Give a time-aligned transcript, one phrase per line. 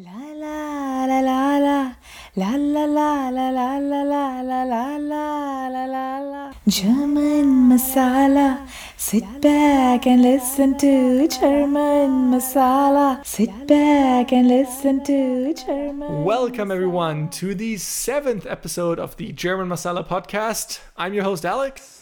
[0.00, 1.96] La la la la la
[2.36, 8.64] la la la la la la la la la la la la la German masala
[8.96, 17.28] Sit back and listen to German masala Sit back and listen to German Welcome, everyone,
[17.30, 20.78] to the seventh episode of the German Masala podcast.
[20.96, 21.97] I'm your host, Alex.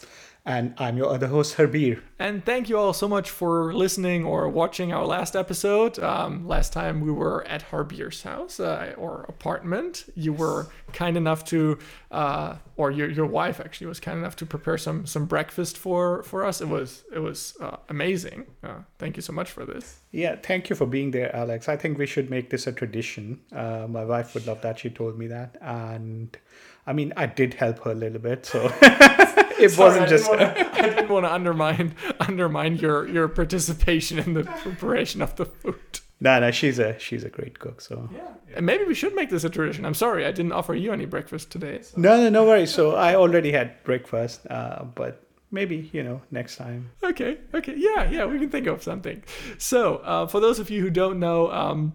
[0.47, 2.01] And I'm your other host, Harbir.
[2.21, 5.99] And thank you all so much for listening or watching our last episode.
[5.99, 10.05] Um, last time we were at Harbir's house uh, or apartment.
[10.15, 11.81] You were kind enough to,
[12.13, 16.23] uh, or your, your wife actually was kind enough to prepare some some breakfast for
[16.23, 16.61] for us.
[16.61, 18.47] It was it was uh, amazing.
[18.63, 19.99] Uh, thank you so much for this.
[20.13, 21.69] Yeah, thank you for being there, Alex.
[21.69, 23.41] I think we should make this a tradition.
[23.53, 24.79] Uh, my wife would love that.
[24.79, 26.39] She told me that, and
[26.87, 28.73] I mean, I did help her a little bit, so.
[29.59, 33.29] it Sorry, wasn't I just Didn't wanna, I didn't want to undermine undermine your your
[33.29, 36.01] participation in the preparation of the food.
[36.21, 38.21] no no she's a she's a great cook so Yeah.
[38.57, 39.85] And maybe we should make this a tradition.
[39.85, 41.83] I'm sorry, I didn't offer you any breakfast today.
[41.83, 45.13] so- no no no worries so i already had breakfast uh, but
[45.51, 47.33] maybe you know next time Okay.
[47.55, 47.75] Okay.
[47.77, 48.11] Yeah.
[48.11, 48.25] Yeah.
[48.33, 49.23] We can think of something.
[49.59, 49.79] So,
[50.13, 51.93] uh, for those of you who don't know, um,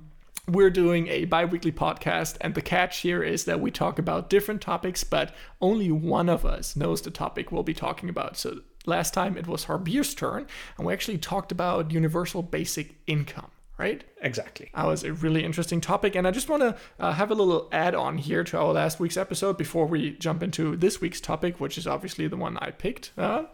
[0.48, 4.62] we're doing a bi-weekly podcast and the catch here is that we talk about different
[4.62, 8.38] topics but only one of us knows the topic we'll be talking about.
[8.38, 10.48] So last time it was Harbir's turn
[10.78, 14.04] and we actually talked about universal basic income right?
[14.22, 14.70] Exactly.
[14.76, 17.68] That was a really interesting topic and i just want to uh, have a little
[17.72, 21.80] add-on here to our last week's episode before we jump into this week's topic which
[21.80, 23.46] is obviously the one i picked uh,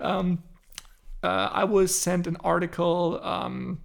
[0.00, 0.42] um,
[1.24, 3.80] uh, i was sent an article um,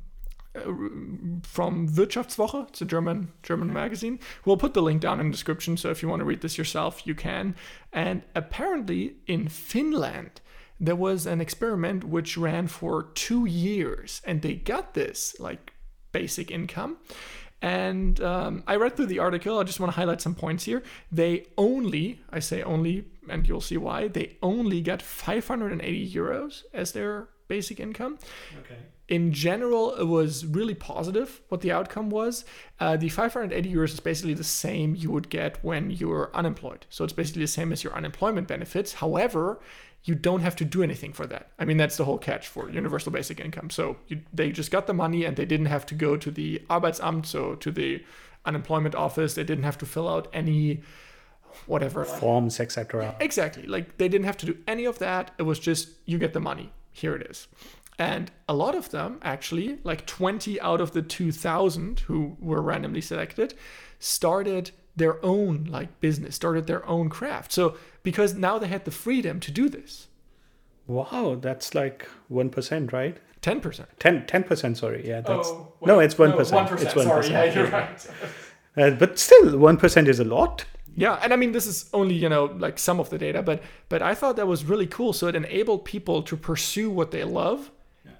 [0.54, 2.70] from Wirtschaftswoche.
[2.70, 4.20] It's a German German magazine.
[4.46, 6.58] We'll put the link down in the description, so if you want to read this
[6.58, 7.56] yourself, you can.
[7.94, 10.42] And apparently, in Finland,
[10.80, 15.74] there was an experiment which ran for two years, and they got this like
[16.12, 16.98] basic income.
[17.60, 19.58] And um, I read through the article.
[19.58, 20.84] I just want to highlight some points here.
[21.12, 26.92] They only, I say only, and you'll see why, they only got 580 euros as
[26.92, 28.20] their basic income
[28.60, 28.78] okay
[29.08, 32.44] in general, it was really positive what the outcome was.
[32.80, 36.86] Uh, the 580 euros is basically the same you would get when you're unemployed.
[36.90, 38.94] So it's basically the same as your unemployment benefits.
[38.94, 39.60] However,
[40.04, 41.52] you don't have to do anything for that.
[41.58, 43.70] I mean, that's the whole catch for universal basic income.
[43.70, 46.62] So you, they just got the money and they didn't have to go to the
[46.70, 48.04] Arbeitsamt, so to the
[48.46, 49.36] unemployment office.
[49.36, 50.82] They didn't have to fill out any
[51.66, 53.66] whatever forms etc Exactly.
[53.66, 55.32] Like they didn't have to do any of that.
[55.38, 56.72] It was just you get the money.
[56.92, 57.48] Here it is.
[58.00, 63.02] And a lot of them, actually, like 20 out of the 2,000 who were randomly
[63.02, 63.56] selected,
[64.00, 67.52] started their own like business, started their own craft.
[67.52, 70.08] So because now they had the freedom to do this.
[70.88, 73.18] wow that's like 1% right?
[73.42, 73.86] 10%.
[74.00, 75.08] 10 10% sorry.
[75.08, 77.90] Yeah that's Oh, no it's 1% it's 1% Sorry, yeah, you're
[78.78, 80.66] Uh, but still 1% is a lot.
[80.96, 83.62] Yeah, and I mean this is only you know like some of the data, but
[83.90, 85.14] but I thought that was really cool.
[85.14, 87.72] So it enabled people to pursue what they love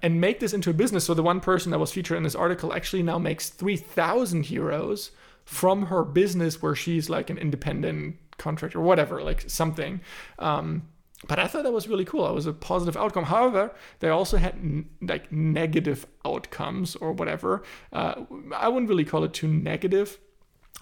[0.02, 1.04] and make this into a business.
[1.04, 4.44] So the one person that was featured in this article actually now makes three thousand
[4.44, 5.10] euros
[5.44, 10.00] from her business, where she's like an independent contractor, or whatever, like something.
[10.38, 10.88] Um,
[11.26, 12.28] but I thought that was really cool.
[12.28, 13.24] It was a positive outcome.
[13.24, 17.64] However, they also had n- like negative outcomes or whatever.
[17.92, 20.18] Uh, I wouldn't really call it too negative,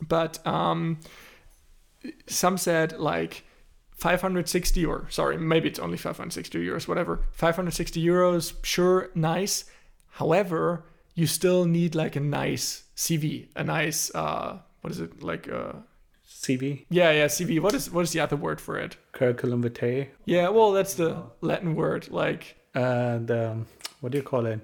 [0.06, 0.99] but um,
[2.27, 3.45] some said like
[3.97, 7.21] 560 or sorry maybe it's only 560 euros whatever.
[7.33, 9.65] 560 euros sure nice.
[10.11, 10.84] However
[11.15, 15.73] you still need like a nice cv a nice uh what is it like uh
[16.29, 18.97] cv yeah yeah cv what is what is the other word for it?
[19.12, 20.09] Curriculum vitae?
[20.25, 23.57] Yeah well that's the latin word like uh the
[24.01, 24.61] what do you call it?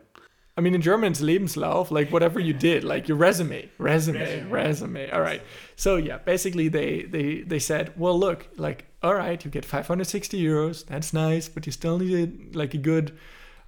[0.56, 5.10] I mean, in German, it's Lebenslauf, like whatever you did, like your resume, resume, resume.
[5.10, 5.42] All right.
[5.76, 10.40] So yeah, basically they they they said, well, look, like, all right, you get 560
[10.42, 13.12] euros, that's nice, but you still need like a good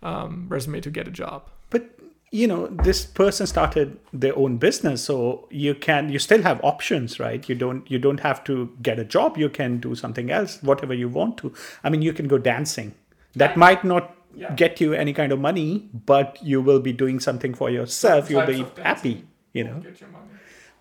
[0.02, 1.42] um, resume to get a job.
[1.70, 1.82] but
[2.30, 7.20] you know this person started their own business so you can you still have options
[7.20, 8.54] right you don't you don't have to
[8.88, 11.52] get a job you can do something else whatever you want to
[11.84, 12.90] i mean you can go dancing
[13.44, 14.10] that might not
[14.42, 14.52] Yeah.
[14.62, 15.66] get you any kind of money
[16.12, 19.14] but you will be doing something for yourself you'll be happy
[19.58, 20.23] you know Get your money.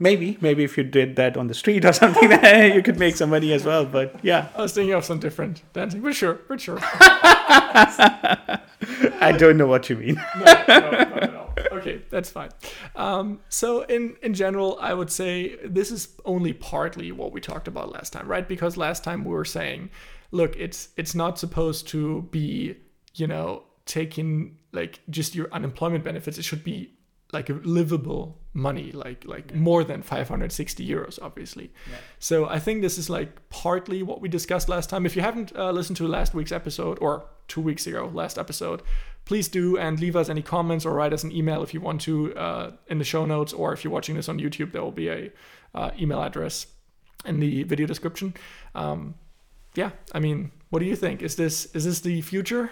[0.04, 2.30] Maybe maybe if you did that on the street or something
[2.76, 5.64] you could make some money as well but yeah I was thinking of some different
[5.74, 6.80] dancing, but sure, but sure.
[9.22, 11.44] i don't know what you mean no, no, not at all.
[11.72, 12.50] Okay, that's fine.
[12.96, 17.68] Um, so in in general, I would say this is only partly what we talked
[17.68, 18.48] about last time, right?
[18.48, 19.90] Because last time we were saying,
[20.32, 22.76] look, it's it's not supposed to be,
[23.16, 26.38] you know, taking like just your unemployment benefits.
[26.38, 26.94] It should be
[27.32, 31.72] like a livable money, like like more than 560 euros, obviously.
[32.20, 35.06] So I think this is like partly what we discussed last time.
[35.06, 38.84] If you haven't uh, listened to last week's episode or two weeks ago, last episode,
[39.26, 42.02] please do and leave us any comments or write us an email if you want
[42.02, 44.92] to uh, in the show notes, or if you're watching this on YouTube, there will
[44.92, 45.32] be a
[45.74, 46.68] uh, email address
[47.26, 48.34] in the video description.
[48.76, 49.16] Um,
[49.76, 51.22] yeah, I mean, what do you think?
[51.22, 52.72] Is this is this the future?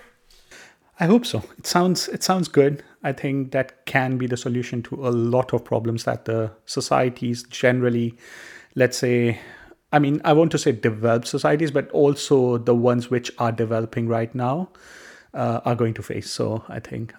[1.01, 1.43] I hope so.
[1.57, 2.83] It sounds it sounds good.
[3.03, 7.41] I think that can be the solution to a lot of problems that the societies
[7.49, 8.15] generally,
[8.75, 9.39] let's say,
[9.91, 14.07] I mean, I want to say developed societies, but also the ones which are developing
[14.07, 14.69] right now
[15.33, 16.29] uh, are going to face.
[16.29, 17.15] So I think,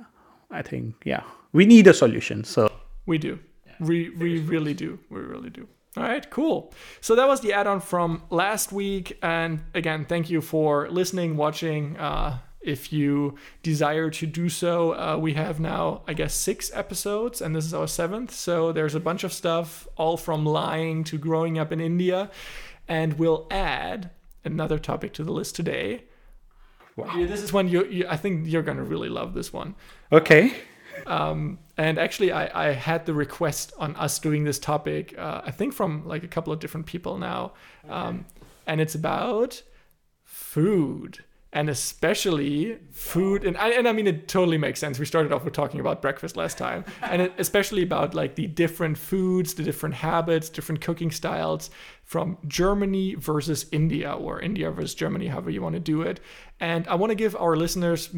[0.52, 2.44] I think, yeah, we need a solution.
[2.44, 2.70] So
[3.06, 3.40] We do.
[3.80, 5.00] We we really do.
[5.10, 5.66] We really do.
[5.96, 6.72] All right, cool.
[7.00, 11.96] So that was the add-on from last week, and again, thank you for listening, watching.
[11.98, 17.40] Uh, if you desire to do so, uh, we have now, I guess, six episodes,
[17.40, 18.32] and this is our seventh.
[18.32, 22.30] So there's a bunch of stuff, all from lying to growing up in India,
[22.88, 24.10] and we'll add
[24.44, 26.04] another topic to the list today.
[26.96, 27.16] Wow.
[27.16, 29.74] Yeah, this is one you, you I think you're gonna really love this one.
[30.10, 30.54] okay,
[31.06, 35.50] Um, and actually, I, I had the request on us doing this topic, uh, I
[35.50, 37.52] think from like a couple of different people now.
[37.88, 38.26] Um,
[38.66, 39.62] and it's about
[40.24, 43.44] food and especially food.
[43.44, 44.98] And I, and I mean, it totally makes sense.
[44.98, 48.46] We started off with talking about breakfast last time, and it, especially about like the
[48.46, 51.70] different foods, the different habits, different cooking styles
[52.04, 56.20] from Germany versus India or India versus Germany, however you want to do it.
[56.58, 58.08] And I want to give our listeners,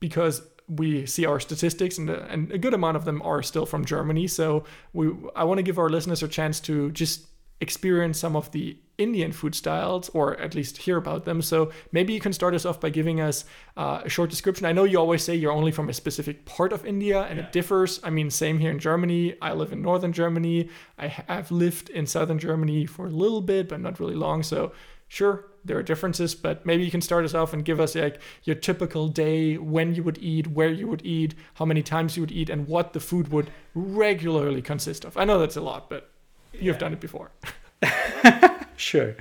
[0.00, 3.66] because we see our statistics and, uh, and a good amount of them are still
[3.66, 4.26] from Germany.
[4.26, 7.26] So we, I want to give our listeners a chance to just
[7.60, 11.42] experience some of the Indian food styles or at least hear about them.
[11.42, 13.44] So maybe you can start us off by giving us
[13.76, 14.66] uh, a short description.
[14.66, 17.50] I know you always say you're only from a specific part of India and it
[17.50, 18.00] differs.
[18.04, 19.36] I mean, same here in Germany.
[19.42, 20.68] I live in northern Germany.
[20.98, 24.42] I have lived in southern Germany for a little bit, but not really long.
[24.42, 24.72] So
[25.08, 28.20] sure, there are differences, but maybe you can start us off and give us like
[28.44, 32.22] your typical day, when you would eat, where you would eat, how many times you
[32.22, 35.16] would eat, and what the food would regularly consist of.
[35.16, 36.10] I know that's a lot, but
[36.60, 37.30] you've done it before.
[38.76, 39.16] sure.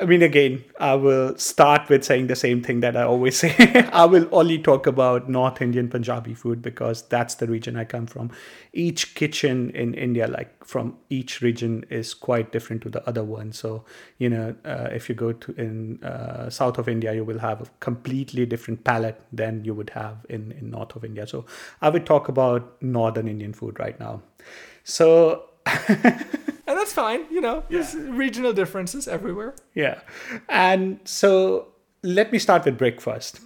[0.00, 3.54] I mean, again, I will start with saying the same thing that I always say.
[3.92, 8.06] I will only talk about North Indian Punjabi food because that's the region I come
[8.06, 8.30] from.
[8.72, 13.52] Each kitchen in India, like from each region, is quite different to the other one.
[13.52, 13.84] So,
[14.16, 17.60] you know, uh, if you go to in uh, south of India, you will have
[17.60, 21.26] a completely different palate than you would have in in north of India.
[21.26, 21.44] So,
[21.82, 24.22] I would talk about northern Indian food right now.
[24.82, 25.49] So,
[26.70, 29.56] And that's fine, you know, there's regional differences everywhere.
[29.74, 29.98] Yeah.
[30.48, 31.66] And so
[32.04, 33.40] let me start with breakfast.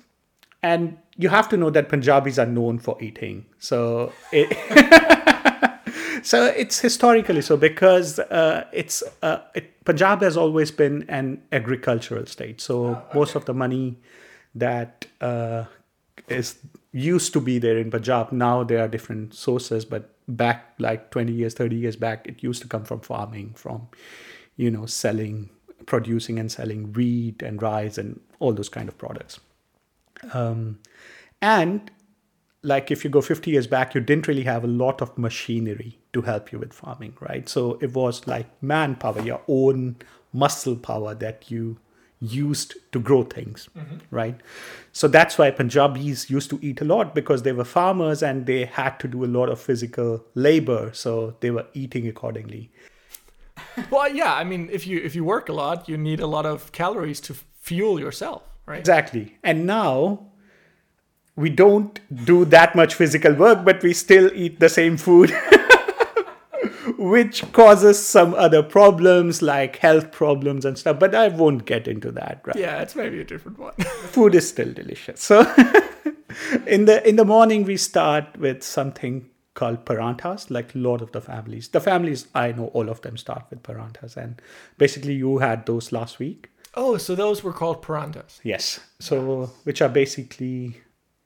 [0.62, 3.46] And you have to know that Punjabis are known for eating.
[3.58, 4.52] So it,
[6.22, 12.26] so it's historically so because uh, it's uh, it, Punjab has always been an agricultural
[12.26, 12.60] state.
[12.60, 13.96] So most of the money
[14.54, 15.64] that uh,
[16.28, 16.58] is
[16.92, 21.32] used to be there in Punjab now there are different sources, but back like 20
[21.32, 23.88] years, 30 years back, it used to come from farming, from
[24.56, 25.50] you know selling,
[25.86, 29.40] producing and selling wheat and rice and all those kind of products.
[30.32, 30.78] Um,
[31.42, 31.90] and
[32.62, 35.98] like if you go 50 years back, you didn't really have a lot of machinery
[36.14, 37.48] to help you with farming, right?
[37.48, 39.96] So it was like manpower, your own
[40.32, 41.78] muscle power that you
[42.24, 43.68] used to grow things,
[44.10, 44.40] right?
[44.92, 48.64] So that's why Punjabis used to eat a lot because they were farmers and they
[48.64, 50.90] had to do a lot of physical labor.
[50.92, 52.70] So they were eating accordingly.
[53.90, 56.46] Well, yeah, I mean, if you if you work a lot, you need a lot
[56.46, 58.78] of calories to fuel yourself, right?
[58.78, 59.36] Exactly.
[59.42, 60.26] And now
[61.36, 65.30] we don't do that much physical work, but we still eat the same food,
[67.04, 70.98] which causes some other problems like health problems and stuff.
[70.98, 72.40] But I won't get into that.
[72.44, 72.56] Right?
[72.56, 73.74] Yeah, it's maybe a different one.
[74.14, 75.20] Food is still delicious.
[75.20, 75.40] So
[76.66, 81.12] in the in the morning we start with something called paranthas, like a lot of
[81.12, 81.68] the families.
[81.68, 84.40] The families I know, all of them start with paranthas, and
[84.78, 86.50] basically you had those last week.
[86.76, 88.40] oh, so those were called paranthas.
[88.42, 88.80] Yes.
[88.98, 90.80] So, which are basically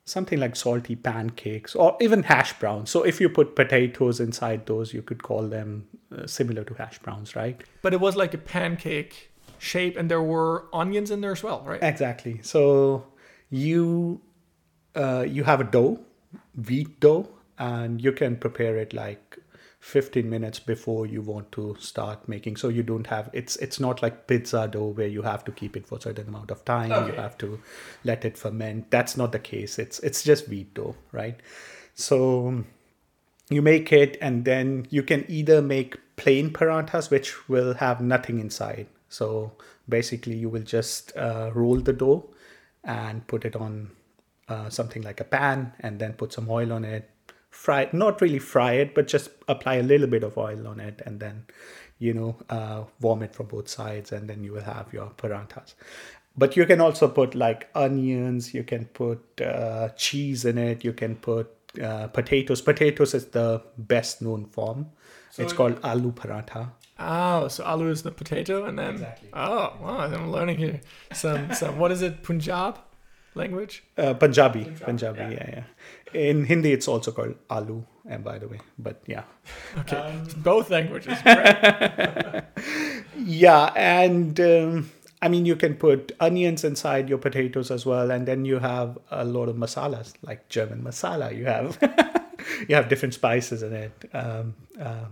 [0.09, 2.89] something like salty pancakes or even hash browns.
[2.89, 6.99] So, if you put potatoes inside those, you could call them uh, similar to hash
[6.99, 7.61] browns, right?
[7.81, 11.61] But it was like a pancake shape, and there were onions in there as well,
[11.65, 11.81] right?
[11.81, 12.39] Exactly.
[12.41, 13.05] So,
[13.49, 14.21] you
[14.95, 15.99] uh, you have a dough,
[16.67, 19.38] wheat dough, and you can prepare it like
[19.79, 24.01] 15 minutes before you want to start making so you don't have it's it's not
[24.01, 27.07] like pizza dough where you have to keep it for a certain amount of time
[27.07, 27.59] you have to
[28.03, 31.39] let it ferment that's not the case it's it's just wheat dough right
[31.95, 32.63] so
[33.49, 38.39] you make it, and then you can either make plain paranthas, which will have nothing
[38.39, 38.87] inside.
[39.09, 39.53] So
[39.87, 42.29] basically, you will just uh, roll the dough
[42.83, 43.91] and put it on
[44.47, 47.09] uh, something like a pan, and then put some oil on it.
[47.49, 50.79] Fry it, not really fry it, but just apply a little bit of oil on
[50.79, 51.45] it, and then
[51.97, 55.73] you know uh, warm it from both sides, and then you will have your paranthas
[56.37, 60.93] but you can also put like onions you can put uh, cheese in it you
[60.93, 61.49] can put
[61.83, 64.87] uh, potatoes potatoes is the best known form
[65.37, 66.69] it's called aloo paratha
[67.01, 69.29] Oh, so aloo is the potato, and then Exactly.
[69.33, 70.81] oh, wow, I'm learning here.
[71.13, 72.23] Some some what is it?
[72.23, 72.77] Punjab
[73.35, 73.83] language.
[73.97, 75.49] uh, punjabi punjabi, yeah.
[75.57, 75.63] yeah
[76.29, 79.23] in hindi it's also called aloo and by the way but yeah
[79.77, 81.17] Okay, both languages.
[81.23, 82.43] Great.
[83.15, 84.89] yeah and um,
[85.21, 88.97] i mean you can put onions inside your potatoes as well and then you have
[89.11, 91.77] a lot of masalas like german masala you have
[92.67, 95.11] you have different spices in it um, um,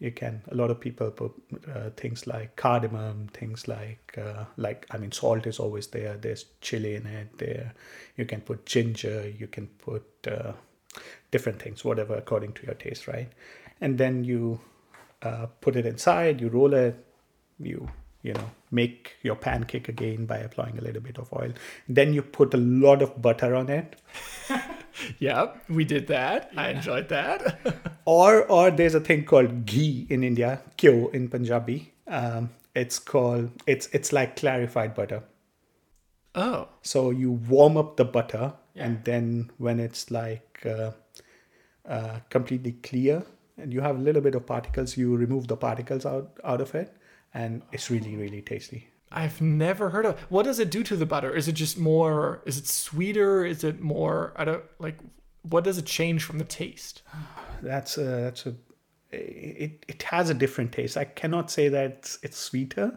[0.00, 1.32] you can a lot of people put
[1.72, 6.46] uh, things like cardamom things like uh, like i mean salt is always there there's
[6.60, 7.72] chili in it there
[8.16, 10.52] you can put ginger you can put uh,
[11.30, 13.28] different things whatever according to your taste right?
[13.80, 14.60] And then you
[15.22, 17.04] uh, put it inside you roll it
[17.58, 17.88] you
[18.22, 21.52] you know make your pancake again by applying a little bit of oil.
[21.88, 24.00] Then you put a lot of butter on it
[25.18, 26.50] Yep, we did that.
[26.56, 27.58] I enjoyed that.
[28.04, 31.92] or or there's a thing called ghee in india kyo in punjabi.
[32.06, 35.22] Um, it's called it's it's like clarified butter.
[36.34, 40.90] Oh, so you warm up the butter and then when it's like uh,
[41.88, 43.22] uh, completely clear
[43.56, 46.74] and you have a little bit of particles you remove the particles out out of
[46.74, 46.96] it
[47.34, 50.20] and it's really really tasty I've never heard of.
[50.28, 51.34] What does it do to the butter?
[51.34, 52.42] Is it just more?
[52.44, 53.44] Is it sweeter?
[53.46, 54.32] Is it more?
[54.36, 54.98] I don't like.
[55.42, 57.02] What does it change from the taste?
[57.64, 58.54] that's a, that's a
[59.10, 62.92] it, it has a different taste i cannot say that it's, it's sweeter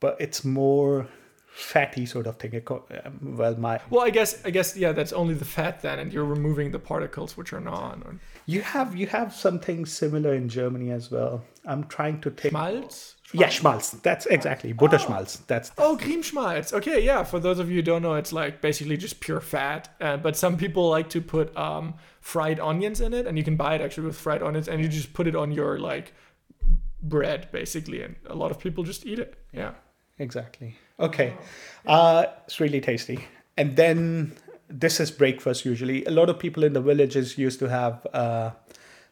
[0.00, 1.06] but it's more
[1.46, 5.34] fatty sort of thing um, well my Well, I guess I guess yeah, that's only
[5.34, 8.02] the fat then, and you're removing the particles which are not.
[8.04, 12.52] Or you have you have something similar in germany as well i'm trying to take
[12.52, 13.13] Schmalz.
[13.34, 16.72] Yeah schmalz that's exactly butterschmalz that's Oh, Griebenschmalz.
[16.72, 17.24] Okay, yeah.
[17.24, 19.88] For those of you who don't know, it's like basically just pure fat.
[20.00, 23.56] Uh, but some people like to put um, fried onions in it, and you can
[23.56, 26.12] buy it actually with fried onions, and you just put it on your like
[27.02, 29.34] bread basically, and a lot of people just eat it.
[29.52, 29.72] Yeah.
[30.18, 31.34] exactly okay
[31.86, 33.18] uh it's really tasty
[33.56, 34.32] and then
[34.68, 38.50] this is breakfast usually a lot of people in the villages used to have uh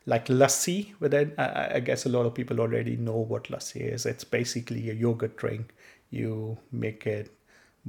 [0.06, 1.34] like lassi with it.
[1.38, 4.06] I, I- guess a lot of people already know what lassi is.
[4.06, 5.74] It's basically a yogurt drink.
[6.10, 7.30] You make it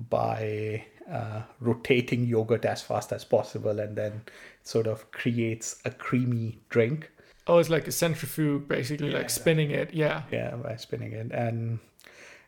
[0.09, 4.21] by uh, rotating yogurt as fast as possible and then
[4.63, 7.11] sort of creates a creamy drink.
[7.45, 9.93] Oh, it's like a centrifuge, basically, like spinning it.
[9.93, 10.23] Yeah.
[10.31, 11.31] yeah by spinning it.
[11.31, 11.79] And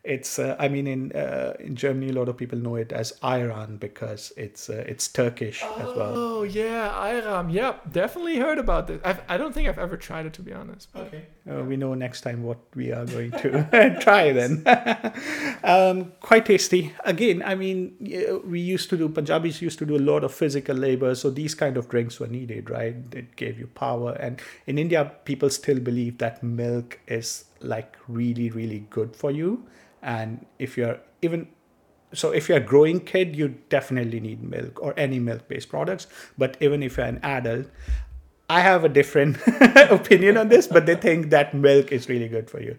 [0.05, 3.11] it's uh, i mean in uh, in germany a lot of people know it as
[3.23, 7.51] ayran because it's uh, it's turkish as well Oh yeah, Ayran.
[7.51, 8.99] Yeah, definitely heard about this.
[9.03, 10.89] I've, I don't think I've ever tried it to be honest.
[10.93, 11.11] but-
[11.49, 13.49] uh, we know next time what we are going to
[14.05, 14.63] try then
[15.63, 17.95] um, quite tasty again i mean
[18.45, 21.53] we used to do punjabis used to do a lot of physical labor so these
[21.55, 25.79] kind of drinks were needed right it gave you power and in india people still
[25.79, 29.63] believe that milk is like really really good for you
[30.05, 31.47] and if you're even
[32.13, 36.07] so if you're a growing kid you definitely need milk or any milk based products.
[36.37, 37.67] But even if you're an adult
[38.47, 39.37] i have a different
[39.89, 42.77] opinion on this but they think that milk is really good for you.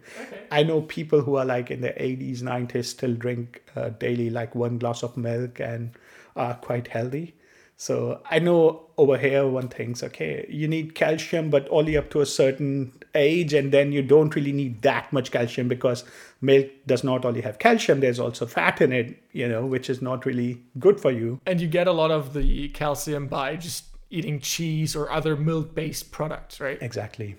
[0.50, 4.54] I know people who are like in their 80s 90s still drink uh, daily like
[4.54, 5.90] one glass of milk and
[6.37, 7.35] are quite healthy.
[7.76, 12.23] So I know over here one thinks, okay, you need calcium, but only up to
[12.23, 16.04] a certain age, and then you don't really need that much calcium because
[16.40, 20.02] milk does not only have calcium, there's also fat in it, you know, which is
[20.02, 21.40] not really good for you.
[21.47, 26.12] And you get a lot of the calcium by just eating cheese or other milk-based
[26.12, 26.78] products, right?
[26.81, 27.37] Exactly.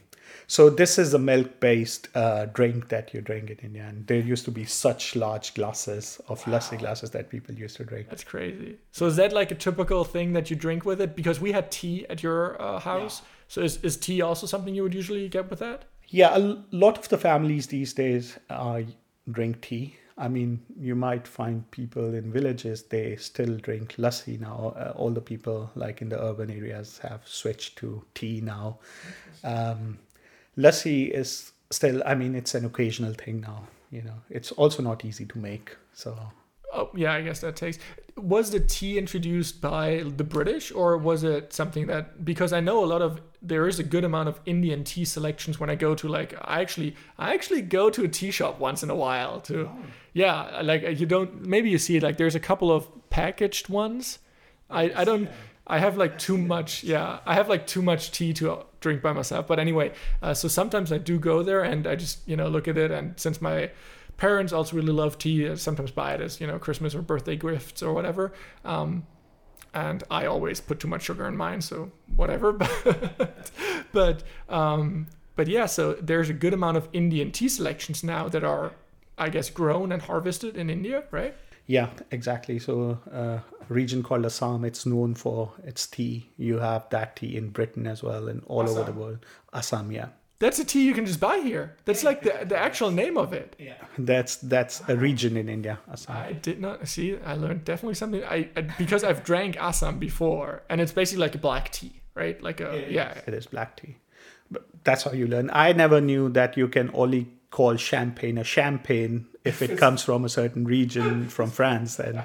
[0.48, 4.46] So this is a milk-based uh, drink that you drink in India, and there used
[4.46, 8.10] to be such large glasses of lassi glasses that people used to drink.
[8.10, 8.78] That's crazy.
[8.92, 11.16] So is that like a typical thing that you drink with it?
[11.16, 13.22] Because we had tea at your uh, house.
[13.48, 15.86] So is, is tea also something you would usually get with that?
[16.10, 18.82] Yeah, a lot of the families these days uh,
[19.30, 19.96] drink tea.
[20.18, 24.74] I mean, you might find people in villages, they still drink lassi now.
[24.76, 28.80] Uh, all the people, like in the urban areas, have switched to tea now.
[29.44, 30.00] Um,
[30.58, 33.68] lassi is still, I mean, it's an occasional thing now.
[33.92, 35.76] You know, it's also not easy to make.
[35.94, 36.18] So,
[36.78, 37.80] Oh yeah, I guess that takes.
[38.16, 42.84] was the tea introduced by the British or was it something that because I know
[42.84, 45.94] a lot of there is a good amount of Indian tea selections when I go
[45.96, 49.40] to like I actually I actually go to a tea shop once in a while
[49.42, 49.70] to
[50.14, 54.20] yeah like you don't maybe you see it like there's a couple of packaged ones.
[54.70, 55.30] I I don't
[55.66, 59.14] I have like too much yeah I have like too much tea to drink by
[59.14, 59.92] myself but anyway
[60.22, 62.92] uh, so sometimes I do go there and I just you know look at it
[62.92, 63.70] and since my
[64.18, 65.48] parents also really love tea.
[65.48, 68.34] I sometimes buy it as you know Christmas or birthday gifts or whatever.
[68.66, 69.06] Um,
[69.74, 72.52] and I always put too much sugar in mine, so whatever.
[72.54, 73.52] but
[73.92, 78.44] but um, but yeah, so there's a good amount of Indian tea selections now that
[78.44, 78.74] are,
[79.18, 81.36] I guess, grown and harvested in India, right?
[81.68, 82.60] Yeah, exactly.
[82.60, 86.30] So, uh, a region called Assam, it's known for its tea.
[86.38, 89.26] You have that tea in Britain as well and all over the world.
[89.54, 90.08] Assam, yeah.
[90.40, 91.76] That's a tea you can just buy here.
[91.86, 93.56] That's like the, the actual name of it.
[93.58, 93.74] Yeah.
[93.98, 96.16] That's that's a region in India, Assam.
[96.16, 97.18] I did not see.
[97.26, 98.24] I learned definitely something.
[98.24, 102.42] I, I because I've drank Assam before, and it's basically like a black tea, right?
[102.42, 103.20] Like a yeah.
[103.26, 103.98] It is black tea.
[104.52, 105.50] But that's how you learn.
[105.52, 110.24] I never knew that you can only call champagne a champagne if it comes from
[110.24, 112.00] a certain region from France.
[112.00, 112.24] And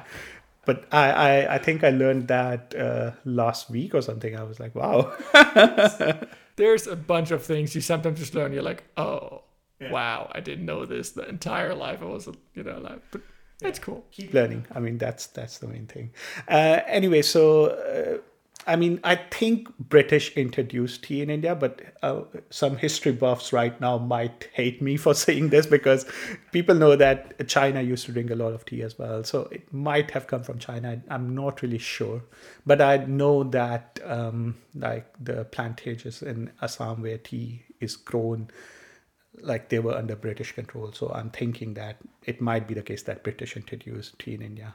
[0.65, 4.37] but I, I, I think I learned that uh, last week or something.
[4.37, 5.13] I was like, wow.
[6.57, 8.53] There's a bunch of things you sometimes just learn.
[8.53, 9.43] You're like, oh,
[9.91, 12.03] wow, I didn't know this the entire life.
[12.03, 13.23] I was, you know, like, but
[13.61, 14.05] that's cool.
[14.11, 14.67] keep learning.
[14.75, 16.11] I mean, that's that's the main thing.
[16.49, 18.19] Uh, anyway, so uh,
[18.67, 23.79] I mean, I think British introduced tea in India, but uh, some history buffs right
[23.81, 26.07] now might hate me for saying this because
[26.53, 29.25] people know that China used to drink a lot of tea as well.
[29.25, 31.03] So it might have come from China.
[31.09, 32.23] I'm not really sure,
[32.65, 38.49] but I know that um, like the plantages in Assam where tea is grown
[39.41, 40.93] like they were under British control.
[40.93, 44.75] So I'm thinking that it might be the case that British introduced tea in India.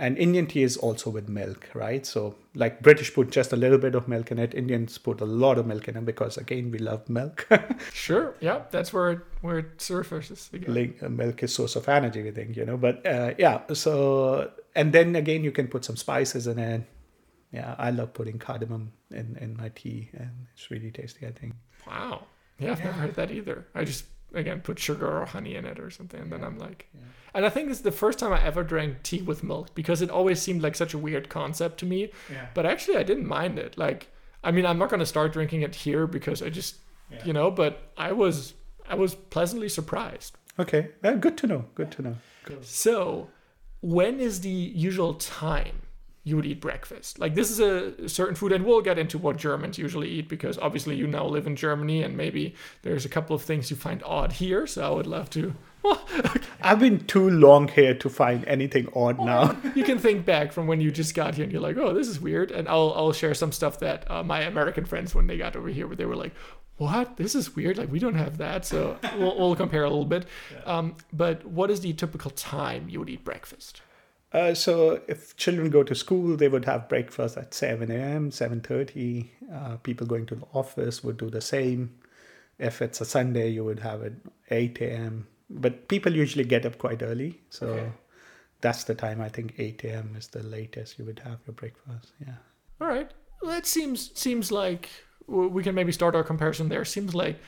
[0.00, 2.06] And Indian tea is also with milk, right?
[2.06, 4.54] So like British put just a little bit of milk in it.
[4.54, 7.46] Indians put a lot of milk in it because again we love milk.
[7.92, 8.34] Sure.
[8.40, 10.74] Yeah, that's where it, where it surfaces again.
[10.74, 12.78] like uh, milk is source of energy, we think, you know.
[12.78, 16.82] But uh, yeah, so and then again you can put some spices in it.
[17.52, 21.54] Yeah, I love putting cardamom in, in my tea and it's really tasty, I think.
[21.86, 22.24] Wow.
[22.58, 23.66] Yeah, I've never heard that either.
[23.74, 26.88] I just again put sugar or honey in it or something, and then I'm like,
[27.34, 30.02] and I think this is the first time I ever drank tea with milk because
[30.02, 32.10] it always seemed like such a weird concept to me.
[32.30, 32.46] Yeah.
[32.54, 33.78] But actually, I didn't mind it.
[33.78, 34.08] Like,
[34.42, 36.76] I mean, I'm not gonna start drinking it here because I just,
[37.10, 37.24] Yeah.
[37.24, 38.54] you know, but I was
[38.88, 40.36] I was pleasantly surprised.
[40.58, 40.88] Okay,
[41.20, 41.64] good to know.
[41.76, 42.16] Good to know.
[42.62, 43.28] So,
[43.80, 45.82] when is the usual time
[46.22, 47.18] you would eat breakfast?
[47.18, 50.58] Like, this is a certain food, and we'll get into what Germans usually eat because
[50.58, 54.02] obviously you now live in Germany, and maybe there's a couple of things you find
[54.04, 54.66] odd here.
[54.66, 55.54] So, I would love to.
[56.62, 59.56] I've been too long here to find anything odd now.
[59.74, 62.08] you can think back from when you just got here, and you're like, "Oh, this
[62.08, 65.38] is weird," and I'll I'll share some stuff that uh, my American friends when they
[65.38, 66.32] got over here, where they were like.
[66.76, 67.18] What?
[67.18, 67.76] This is weird.
[67.76, 70.24] Like we don't have that, so we'll, we'll compare a little bit.
[70.64, 73.82] Um, but what is the typical time you would eat breakfast?
[74.32, 79.28] Uh, so if children go to school, they would have breakfast at 7 a.m., 7.30.
[79.52, 81.96] Uh, people going to the office would do the same.
[82.58, 84.12] If it's a Sunday, you would have it
[84.50, 85.26] 8 a.m.
[85.48, 87.40] But people usually get up quite early.
[87.50, 87.90] So Okay.
[88.60, 89.20] that's the time.
[89.20, 90.14] I think 8 a.m.
[90.16, 92.12] is the latest you would have your breakfast.
[92.24, 92.34] Yeah.
[92.80, 93.10] All right.
[93.42, 94.90] Well, that seems seems like
[95.26, 96.84] we can maybe start our comparison there.
[96.84, 97.38] Seems like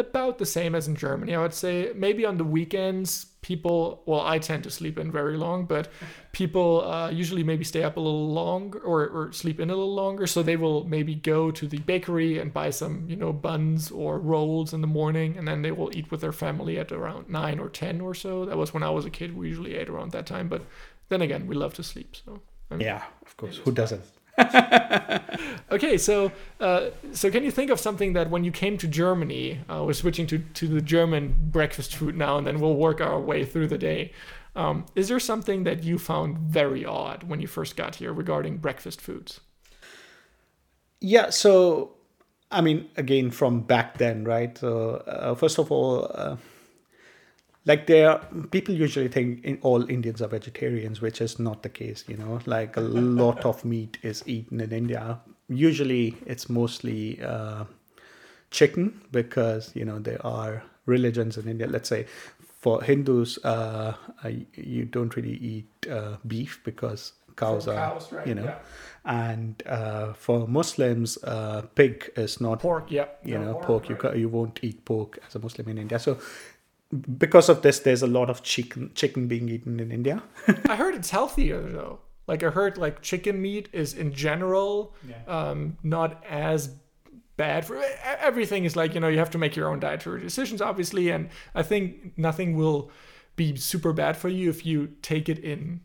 [0.00, 1.34] about the same as in Germany.
[1.34, 4.02] I would say maybe on the weekends, people.
[4.06, 5.88] Well, I tend to sleep in very long, but
[6.32, 9.94] people uh, usually maybe stay up a little longer or, or sleep in a little
[9.94, 10.26] longer.
[10.26, 14.18] So they will maybe go to the bakery and buy some, you know, buns or
[14.18, 17.58] rolls in the morning, and then they will eat with their family at around nine
[17.58, 18.44] or ten or so.
[18.44, 19.36] That was when I was a kid.
[19.36, 20.62] We usually ate around that time, but
[21.08, 22.16] then again, we love to sleep.
[22.24, 22.40] So.
[22.70, 23.58] I mean, Yeah, of course.
[23.58, 24.02] Who doesn't?
[25.68, 29.60] Okay, so uh, so can you think of something that when you came to Germany,
[29.68, 33.20] uh, we're switching to, to the German breakfast food now, and then we'll work our
[33.20, 34.12] way through the day.
[34.54, 38.58] Um, is there something that you found very odd when you first got here regarding
[38.58, 39.40] breakfast foods?
[41.00, 41.96] Yeah, so
[42.50, 44.62] I mean, again, from back then, right?
[44.62, 46.36] Uh, first of all, uh,
[47.66, 48.20] like there,
[48.52, 52.04] people usually think in, all Indians are vegetarians, which is not the case.
[52.08, 55.20] You know, like a lot of meat is eaten in India.
[55.48, 57.64] Usually, it's mostly uh,
[58.50, 61.66] chicken because you know there are religions in India.
[61.66, 62.06] Let's say
[62.40, 68.26] for Hindus, uh, uh, you don't really eat uh, beef because cows are, cows, right,
[68.26, 68.58] you know, yeah.
[69.04, 73.06] and uh, for Muslims, uh, pig is not Pork, yeah.
[73.24, 73.88] you No, know pork.
[73.88, 74.02] You right.
[74.02, 75.98] ca- you won't eat pork as a Muslim in India.
[75.98, 76.18] So
[77.18, 80.22] because of this, there's a lot of chicken chicken being eaten in India.
[80.68, 82.00] I heard it's healthier though.
[82.26, 85.16] Like I heard like chicken meat is in general Yeah.
[85.26, 86.70] um, not as
[87.36, 87.82] bad for
[88.20, 91.28] everything is like you know you have to make your own dietary decisions obviously and
[91.54, 92.90] i think nothing will
[93.36, 95.82] be super bad for you if you take it in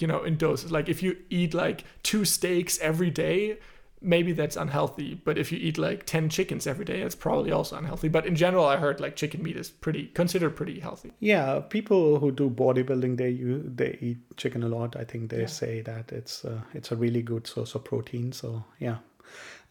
[0.00, 3.56] you know in doses like if you eat like two steaks every day
[4.02, 7.76] maybe that's unhealthy but if you eat like 10 chickens every day it's probably also
[7.76, 11.60] unhealthy but in general i heard like chicken meat is pretty considered pretty healthy Yeah,
[11.68, 14.96] people who do bodybuilding, they you they eat chicken a lot.
[14.96, 18.32] I think they say that it's uh, it's a really good source of protein.
[18.32, 18.96] So yeah.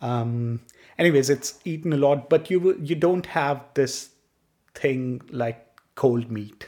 [0.02, 0.62] Um,
[0.98, 4.10] anyways, it's eaten a lot, but you you don't have this
[4.76, 5.66] thing like
[5.96, 6.68] cold meat,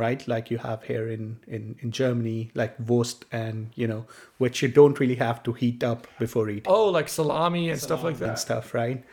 [0.00, 0.26] right?
[0.26, 4.06] Like you have here in in in Germany, like Wurst, and you know,
[4.38, 8.02] which you don't really have to heat up before eating oh like salami and stuff
[8.02, 8.28] like that.
[8.28, 9.04] and stuff, right?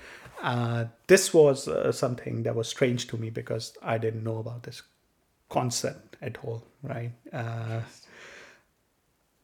[0.41, 4.63] Uh, this was uh, something that was strange to me because I didn't know about
[4.63, 4.83] this
[5.49, 7.11] concept at all, right?
[7.33, 7.81] Uh,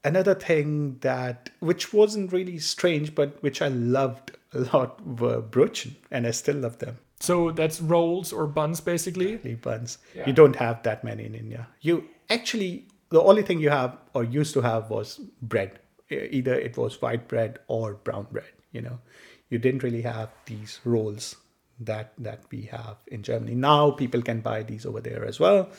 [0.04, 5.96] another thing that, which wasn't really strange, but which I loved a lot, were brötchen,
[6.12, 7.00] and I still love them.
[7.24, 9.98] So that's rolls or buns basically Lee buns.
[10.14, 10.28] Yeah.
[10.28, 11.68] You don't have that many in India.
[11.80, 15.80] You actually, the only thing you have or used to have was bread.
[16.10, 18.52] Either it was white bread or brown bread.
[18.74, 19.00] You know,
[19.50, 21.38] you didn't really have these rolls
[21.80, 23.56] that that we have in Germany.
[23.56, 25.70] Now people can buy these over there as well.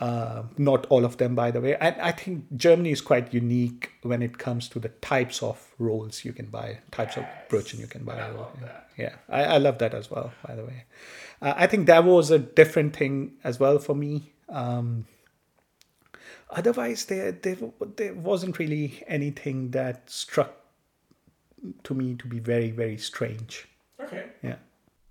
[0.00, 1.74] Uh, not all of them, by the way.
[1.76, 6.24] And I think Germany is quite unique when it comes to the types of rolls
[6.24, 8.16] you can buy, types of brötchen you can buy.
[8.20, 8.90] I love that.
[8.96, 10.84] yeah, I, I love that as well, by the way.
[11.42, 14.32] Uh, I think that was a different thing as well for me.
[14.48, 15.06] Um,
[16.50, 17.56] otherwise, there, there
[17.96, 20.54] there wasn't really anything that struck
[21.82, 23.66] to me to be very very strange.
[24.00, 24.56] okay Yeah.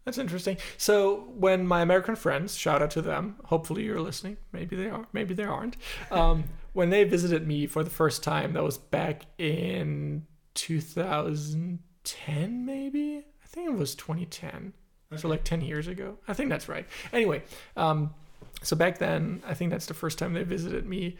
[0.07, 0.57] That's interesting.
[0.77, 3.35] So when my American friends, shout out to them.
[3.43, 4.37] Hopefully you're listening.
[4.53, 5.05] Maybe they are.
[5.11, 5.75] Maybe they aren't.
[6.11, 13.25] Um, when they visited me for the first time, that was back in 2010, maybe.
[13.43, 14.71] I think it was 2010.
[15.17, 16.19] So like 10 years ago.
[16.25, 16.87] I think that's right.
[17.11, 17.43] Anyway,
[17.75, 18.13] um,
[18.63, 21.17] so back then, I think that's the first time they visited me,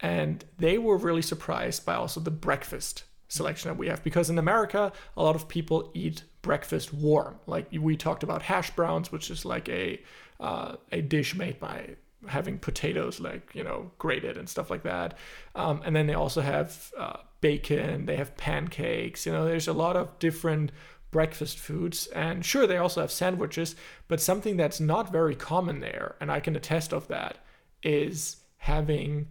[0.00, 4.38] and they were really surprised by also the breakfast selection that we have because in
[4.38, 7.36] America, a lot of people eat breakfast warm.
[7.46, 10.00] Like we talked about hash browns, which is like a
[10.38, 11.96] uh, a dish made by
[12.28, 15.16] having potatoes like you know grated and stuff like that
[15.54, 19.72] um, and then they also have uh, bacon they have pancakes you know there's a
[19.72, 20.70] lot of different
[21.10, 23.74] breakfast foods and sure they also have sandwiches
[24.06, 27.38] but something that's not very common there and i can attest of that
[27.82, 29.26] is having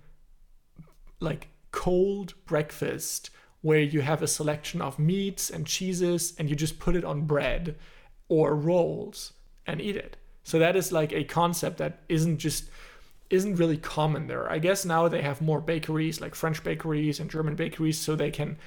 [1.20, 3.30] like cold breakfast
[3.62, 7.22] where you have a selection of meats and cheeses and you just put it on
[7.22, 7.76] bread
[8.30, 9.34] or rolls
[9.68, 10.18] and eat it.
[10.44, 12.70] So that is like a concept that isn't just
[13.30, 14.52] isn't really common there.
[14.52, 18.32] I guess now they have more bakeries like French bakeries and German bakeries so they
[18.32, 18.58] can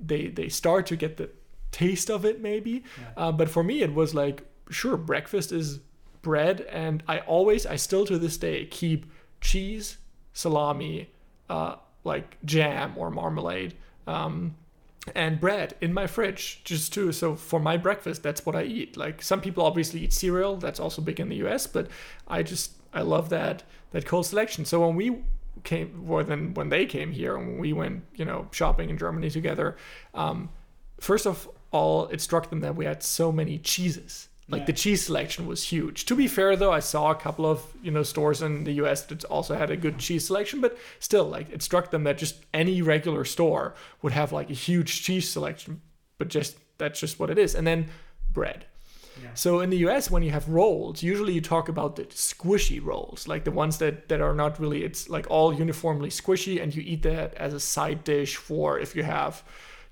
[0.00, 1.30] they they start to get the
[1.70, 2.84] taste of it maybe.
[3.16, 5.80] Uh, but for me it was like sure breakfast is
[6.20, 9.06] bread and I always I still to this day keep
[9.40, 9.98] cheese,
[10.32, 11.10] salami,
[11.48, 13.74] uh, like jam or marmalade
[14.06, 14.54] um,
[15.14, 18.96] and bread in my fridge just to so for my breakfast that's what i eat.
[18.96, 20.56] Like some people obviously eat cereal.
[20.56, 21.88] That's also big in the us but
[22.28, 24.64] i just i love that that cold selection.
[24.64, 25.22] So when we
[25.64, 29.30] came more than when they came here and we went you know shopping in germany
[29.30, 29.76] together
[30.14, 30.48] um,
[30.98, 35.02] first of all it struck them that we had so many cheeses like the cheese
[35.02, 36.04] selection was huge.
[36.04, 39.02] To be fair though, I saw a couple of, you know, stores in the US
[39.06, 42.36] that also had a good cheese selection, but still like it struck them that just
[42.52, 45.80] any regular store would have like a huge cheese selection,
[46.18, 47.54] but just that's just what it is.
[47.54, 47.88] And then
[48.30, 48.66] bread.
[49.34, 53.26] So in the US when you have rolls, usually you talk about the squishy rolls,
[53.26, 56.82] like the ones that that are not really it's like all uniformly squishy and you
[56.84, 59.42] eat that as a side dish for if you have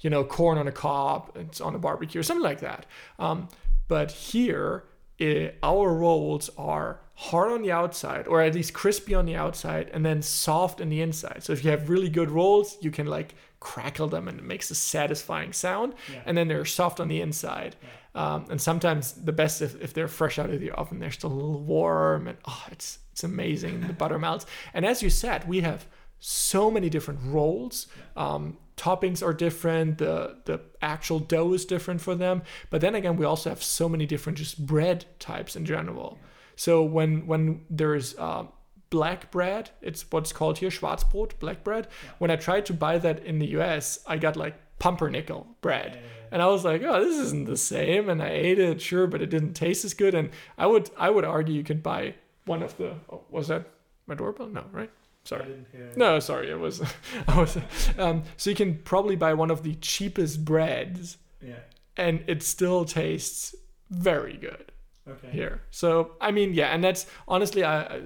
[0.00, 2.86] you know, corn on a cob, it's on a barbecue or something like that.
[3.18, 3.48] Um,
[3.90, 4.84] but here,
[5.18, 9.90] eh, our rolls are hard on the outside, or at least crispy on the outside,
[9.92, 11.42] and then soft in the inside.
[11.42, 14.70] So if you have really good rolls, you can like crackle them, and it makes
[14.70, 15.94] a satisfying sound.
[16.24, 17.74] And then they're soft on the inside.
[18.14, 21.32] Um, and sometimes the best if, if they're fresh out of the oven, they're still
[21.32, 23.80] a little warm, and oh, it's it's amazing.
[23.88, 24.46] The butter melts.
[24.72, 25.84] And as you said, we have
[26.20, 27.88] so many different rolls.
[28.16, 29.98] Um, toppings are different.
[29.98, 32.42] The the actual dough is different for them.
[32.70, 36.18] But then again, we also have so many different just bread types in general.
[36.56, 38.46] So when when there's uh,
[38.88, 41.88] black bread, it's what's called here Schwarzbrot, black bread.
[42.18, 46.02] When I tried to buy that in the U.S., I got like pumpernickel bread.
[46.32, 48.08] And I was like, oh, this isn't the same.
[48.08, 50.14] And I ate it, sure, but it didn't taste as good.
[50.14, 52.14] And I would I would argue you could buy
[52.46, 53.66] one of the oh, was that
[54.06, 54.48] my doorbell?
[54.48, 54.90] No, right?
[55.24, 55.64] Sorry.
[55.96, 56.82] No, sorry, it was.
[57.28, 57.58] I was.
[57.98, 61.60] Um, so you can probably buy one of the cheapest breads, Yeah.
[61.96, 63.54] and it still tastes
[63.90, 64.72] very good
[65.08, 65.30] Okay.
[65.30, 65.62] here.
[65.70, 68.00] So I mean, yeah, and that's honestly, I, I,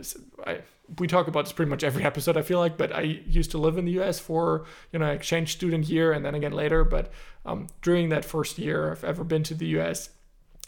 [0.46, 0.60] I-
[0.98, 2.36] we talk about this pretty much every episode.
[2.36, 4.18] I feel like, but I used to live in the U.S.
[4.20, 6.84] for you know exchange student year, and then again later.
[6.84, 7.10] But
[7.46, 10.10] um, during that first year, I've ever been to the U.S.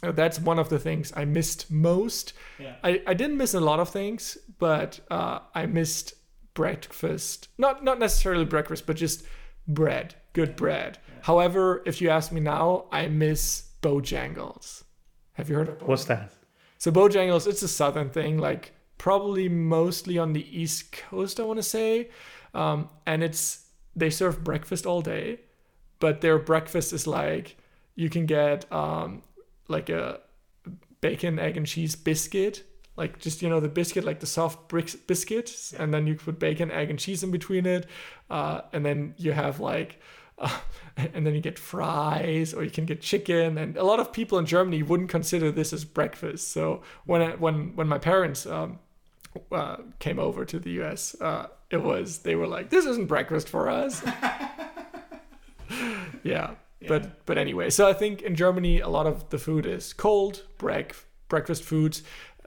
[0.03, 2.33] uh, That's one of the things I missed most.
[2.59, 2.77] Yeah.
[2.83, 6.15] I, I didn't miss a lot of things, but uh, I missed
[6.57, 7.49] breakfast.
[7.57, 9.25] Not not necessarily breakfast, but just
[9.69, 10.99] bread, good bread.
[11.23, 14.83] However, if you ask me now, I miss Bojangles.
[15.35, 16.33] Have you heard of What's that?
[16.79, 21.59] so Bojangles, it's a southern thing, like probably mostly on the east coast, I want
[21.59, 22.09] to say,
[22.55, 25.40] um, and it's they serve breakfast all day,
[26.01, 27.57] but their breakfast is like
[27.95, 29.23] you can get um,
[29.69, 30.21] like a
[31.01, 32.64] bacon, egg, and cheese biscuit,
[32.97, 36.39] like just you know the biscuit, like the soft bricks biscuit, and then you put
[36.39, 37.87] bacon, egg, and cheese in between it,
[38.31, 40.01] uh, and then you have like.
[40.39, 40.51] Uh,
[41.15, 43.57] and then you get fries, or you can get chicken.
[43.57, 46.53] And a lot of people in Germany wouldn't consider this as breakfast.
[46.53, 48.79] So when I, when when my parents um,
[49.51, 53.49] uh, came over to the U.S., uh, it was they were like, "This isn't breakfast
[53.49, 54.05] for us."
[56.23, 56.51] yeah.
[56.87, 60.45] But but anyway, so I think in Germany a lot of the food is cold,
[60.59, 60.95] break,
[61.29, 62.03] breakfast foods,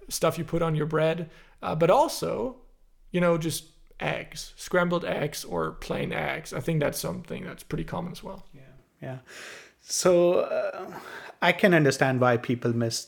[0.10, 1.30] stuff you put on your bread,
[1.62, 2.58] uh, but also,
[3.12, 3.65] you know, just
[4.00, 6.54] eggs, scrambled eggs or plain eggs.
[6.54, 8.45] I think that's something that's pretty common as well.
[8.54, 8.62] Yeah.
[9.02, 9.17] Yeah.
[9.82, 10.91] So uh,
[11.41, 13.08] I can understand why people miss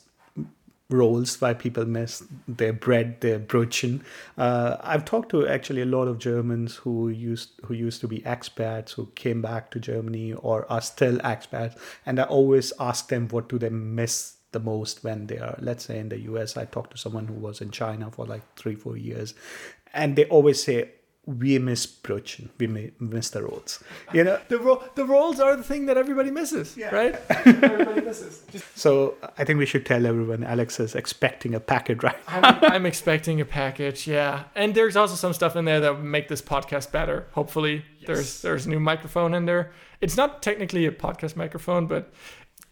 [0.92, 4.02] rolls, why people miss their bread, their brötchen.
[4.38, 8.20] Uh, I've talked to actually a lot of Germans who used who used to be
[8.20, 13.28] expats who came back to Germany or are still expats, and I always ask them
[13.30, 16.58] what do they miss the most when they are, let's say, in the US.
[16.58, 19.34] I talked to someone who was in China for like three, four years,
[19.94, 20.90] and they always say.
[21.28, 22.50] We miss brötchen.
[22.58, 22.66] We
[23.00, 23.84] miss the rolls.
[24.12, 26.90] You know, The ro- the rolls are the thing that everybody misses, Yeah.
[26.96, 27.16] right?
[27.30, 28.42] everybody misses.
[28.52, 32.44] Just, So I think we should tell everyone Alex is expecting a package, right I'm,
[32.74, 34.46] I'm expecting a package, yeah.
[34.56, 37.28] And there's also some stuff in there that will make this podcast better.
[37.34, 39.72] Hopefully, there's there's a new microphone in there.
[40.02, 42.12] It's not technically a podcast microphone, but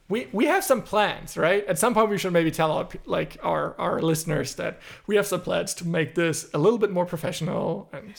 [0.10, 1.66] we we have some plans, right?
[1.68, 5.28] At some point, we should maybe tell our like our our listeners that we have
[5.28, 8.14] some plans to make this a little bit more professional and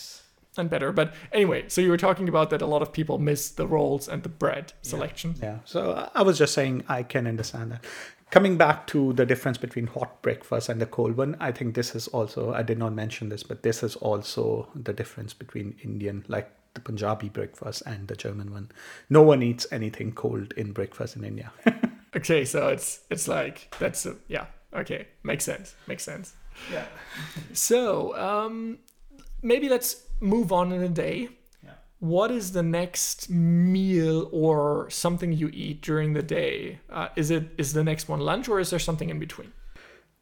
[0.57, 0.93] and better.
[0.93, 4.09] But anyway, so you were talking about that a lot of people miss the rolls
[4.09, 5.35] and the bread selection.
[5.43, 5.59] Yeah.
[5.65, 7.85] So I- I was just saying I can understand that.
[8.31, 11.95] Coming back to the difference between hot breakfast and the cold one, I think this
[11.97, 16.25] is also I did not mention this, but this is also the difference between Indian
[16.29, 18.71] like the Punjabi breakfast and the German one.
[19.09, 21.53] No one eats anything cold in breakfast in India.
[22.17, 24.47] Okay, so it's it's like that's a, yeah.
[24.75, 25.77] Okay, makes sense.
[25.87, 26.35] Makes sense.
[26.73, 26.87] yeah.
[27.53, 28.79] So, um,
[29.43, 31.29] maybe let's move on in a day.
[31.63, 31.75] Yeah.
[32.01, 36.81] What is the next meal or something you eat during the day?
[36.91, 39.53] Uh, is it is the next one lunch or is there something in between?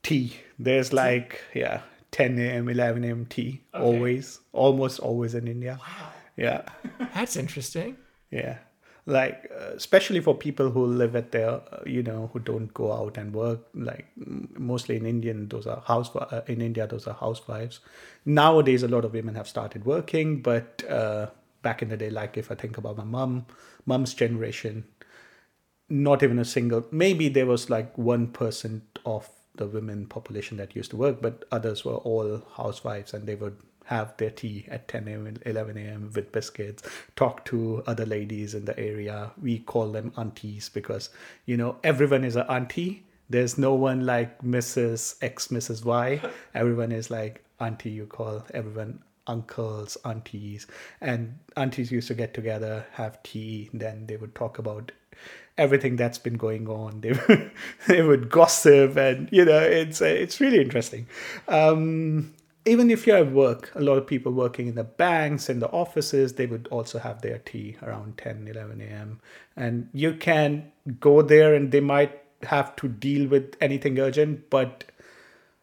[0.02, 0.36] Tea.
[0.58, 1.80] There's like yeah,
[2.10, 3.24] 10 a.m., 11 a.m.
[3.26, 3.62] tea.
[3.72, 5.78] Always, almost always in India.
[5.80, 6.10] Wow.
[6.38, 6.62] Yeah.
[7.14, 7.96] That's interesting.
[8.30, 8.58] Yeah.
[9.06, 12.92] Like, uh, especially for people who live at their, uh, you know, who don't go
[12.92, 13.60] out and work.
[13.74, 16.14] Like, m- mostly in Indian, those are house.
[16.14, 17.80] Uh, in India, those are housewives.
[18.26, 21.28] Nowadays, a lot of women have started working, but uh,
[21.62, 23.46] back in the day, like if I think about my mom,
[23.86, 24.84] mom's generation,
[25.88, 26.84] not even a single.
[26.90, 31.46] Maybe there was like one percent of the women population that used to work, but
[31.50, 33.56] others were all housewives, and they would
[33.88, 35.26] have their tea at 10 a.m.
[35.26, 36.10] and 11 a.m.
[36.14, 36.82] with biscuits,
[37.16, 39.30] talk to other ladies in the area.
[39.40, 41.08] We call them aunties because,
[41.46, 43.04] you know, everyone is an auntie.
[43.30, 45.16] There's no one like Mrs.
[45.22, 45.86] X, Mrs.
[45.86, 46.20] Y.
[46.54, 50.66] Everyone is like auntie, you call everyone uncles, aunties.
[51.00, 54.92] And aunties used to get together, have tea, then they would talk about
[55.56, 57.00] everything that's been going on.
[57.00, 57.50] They would,
[57.86, 61.06] they would gossip, and you know, it's it's really interesting.
[61.48, 62.34] Um,
[62.68, 65.68] even if you have work, a lot of people working in the banks, in the
[65.70, 69.20] offices, they would also have their tea around 10, 11 a.m.
[69.56, 74.84] And you can go there and they might have to deal with anything urgent, but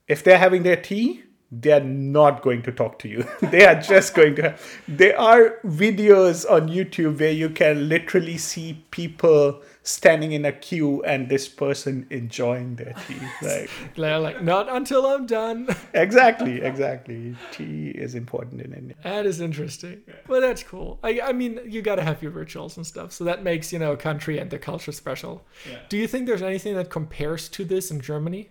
[0.07, 3.25] if they're having their tea, they're not going to talk to you.
[3.41, 4.41] they are just going to.
[4.41, 10.51] Have, There are videos on YouTube where you can literally see people standing in a
[10.51, 13.15] queue and this person enjoying their tea.
[13.41, 15.69] Like They're like, not until I'm done.
[15.93, 17.35] exactly, exactly.
[17.51, 18.95] Tea is important in India.
[19.03, 20.01] that is interesting.
[20.27, 20.99] Well, that's cool.
[21.03, 23.11] I, I mean, you got to have your rituals and stuff.
[23.11, 25.45] So that makes, you know, a country and the culture special.
[25.89, 28.49] Do you think there's anything that compares to this in Germany?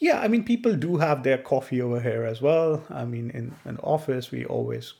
[0.00, 2.84] Yeah, I mean, people do have their coffee over here as well.
[2.90, 4.94] I mean, in an office, we always,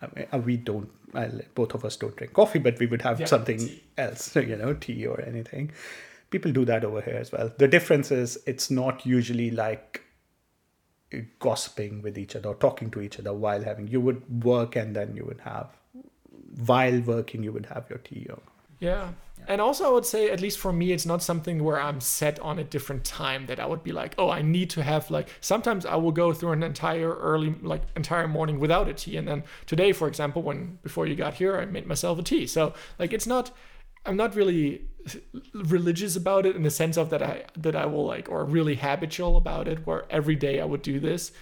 [0.00, 3.02] I mean, uh, we don't, well, both of us don't drink coffee, but we would
[3.02, 3.82] have Yeah, something tea.
[3.96, 5.70] else, you know, tea or anything.
[6.30, 7.52] People do that over here as well.
[7.56, 10.02] The difference is it's not usually like
[11.38, 14.96] gossiping with each other or talking to each other while having, you would work and
[14.96, 15.68] then you would have,
[16.66, 18.40] while working, you would have your tea or
[18.80, 19.10] Yeah.
[19.46, 22.38] And also, I would say, at least for me, it's not something where I'm set
[22.40, 25.28] on a different time that I would be like, oh, I need to have like.
[25.40, 29.28] Sometimes I will go through an entire early, like entire morning without a tea, and
[29.28, 32.46] then today, for example, when before you got here, I made myself a tea.
[32.46, 33.50] So like, it's not.
[34.06, 34.82] I'm not really
[35.54, 38.74] religious about it in the sense of that I that I will like or really
[38.74, 41.32] habitual about it, where every day I would do this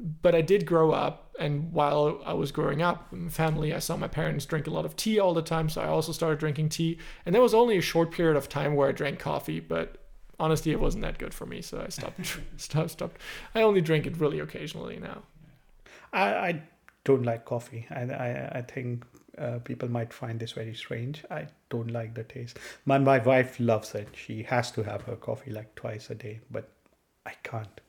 [0.00, 3.96] but I did grow up, and while I was growing up in family, I saw
[3.96, 6.70] my parents drink a lot of tea all the time, so I also started drinking
[6.70, 6.98] tea.
[7.26, 9.98] And there was only a short period of time where I drank coffee, but
[10.38, 12.38] honestly, it wasn't that good for me, so I stopped.
[12.56, 12.90] stopped.
[12.90, 13.20] Stopped.
[13.54, 15.22] I only drink it really occasionally now.
[16.12, 16.62] I, I
[17.04, 17.86] don't like coffee.
[17.90, 19.04] I I, I think
[19.38, 21.24] uh, people might find this very strange.
[21.30, 22.58] I don't like the taste.
[22.86, 24.08] My my wife loves it.
[24.14, 26.70] She has to have her coffee like twice a day, but
[27.26, 27.80] I can't.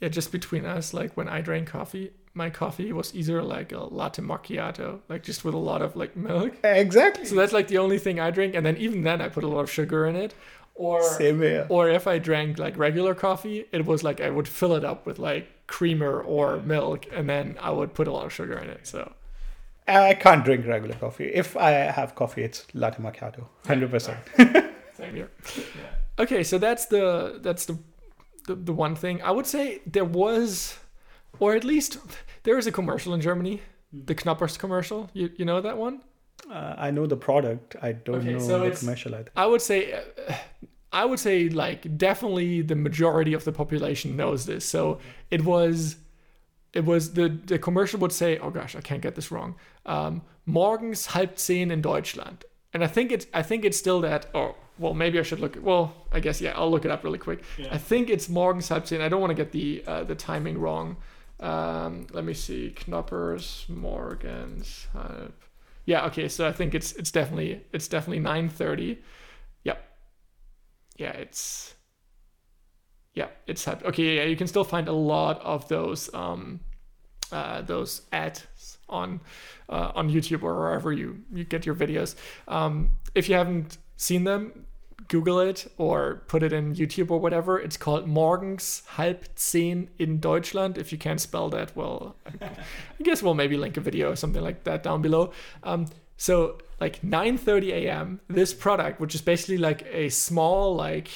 [0.00, 3.80] Yeah, just between us, like when I drank coffee, my coffee was either like a
[3.80, 6.52] latte macchiato, like just with a lot of like milk.
[6.62, 7.24] Exactly.
[7.24, 9.48] So that's like the only thing I drink, and then even then I put a
[9.48, 10.34] lot of sugar in it.
[10.76, 11.66] Or Same here.
[11.68, 15.04] or if I drank like regular coffee, it was like I would fill it up
[15.06, 18.70] with like creamer or milk, and then I would put a lot of sugar in
[18.70, 18.86] it.
[18.86, 19.12] So
[19.88, 21.24] I can't drink regular coffee.
[21.34, 24.18] If I have coffee, it's latte macchiato, hundred percent.
[24.96, 25.30] same here.
[26.20, 27.76] Okay, so that's the that's the,
[28.48, 30.78] the the one thing I would say there was,
[31.38, 31.90] or at least
[32.44, 33.56] there is a commercial in Germany,
[34.10, 35.00] the Knoppers commercial.
[35.18, 35.96] You you know that one?
[36.50, 37.76] Uh, I know the product.
[37.88, 39.14] I don't Okay, know so the commercial.
[39.14, 39.30] either.
[39.36, 40.34] I would say, uh,
[40.92, 44.64] I would say like definitely the majority of the population knows this.
[44.74, 44.98] So
[45.30, 45.96] it was,
[46.72, 49.50] it was the the commercial would say, oh gosh, I can't get this wrong.
[49.94, 52.38] Um, morgens halb zehn in Deutschland,
[52.72, 54.26] and I think it's I think it's still that.
[54.34, 55.58] Oh well, maybe I should look.
[55.60, 57.42] Well, I guess yeah, I'll look it up really quick.
[57.70, 58.86] I think it's morgens halb.
[58.92, 60.96] I don't want to get the uh, the timing wrong.
[61.40, 65.32] Um, let me see, Knoppers morgens halb.
[65.84, 68.98] Yeah, okay, so I think it's it's definitely it's definitely nine thirty.
[69.64, 69.82] Yep.
[70.96, 71.74] Yeah, it's
[73.14, 74.16] yeah, it's okay.
[74.16, 76.60] Yeah, you can still find a lot of those um,
[77.32, 78.46] uh, those ads
[78.88, 79.20] on
[79.68, 82.14] uh, on YouTube or wherever you you get your videos.
[82.46, 84.66] Um, if you haven't seen them,
[85.08, 87.58] Google it or put it in YouTube or whatever.
[87.58, 90.76] It's called Morgens halb zehn in Deutschland.
[90.78, 94.42] If you can't spell that, well, I guess we'll maybe link a video or something
[94.42, 95.32] like that down below.
[95.62, 98.20] Um, so like 9:30 a.m.
[98.28, 101.08] This product, which is basically like a small like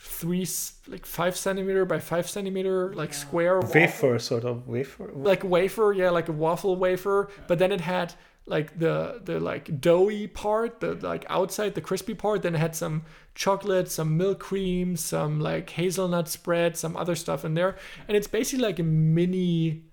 [0.00, 0.46] three
[0.88, 5.10] like five centimeter by five centimeter like square waffle- wafer sort of wafer.
[5.14, 7.28] like wafer, yeah, like a waffle wafer.
[7.48, 8.14] But then it had
[8.46, 12.42] like the the like doughy part, the like outside the crispy part.
[12.42, 13.04] Then it had some
[13.34, 17.76] chocolate, some milk cream, some like hazelnut spread, some other stuff in there,
[18.06, 19.84] and it's basically like a mini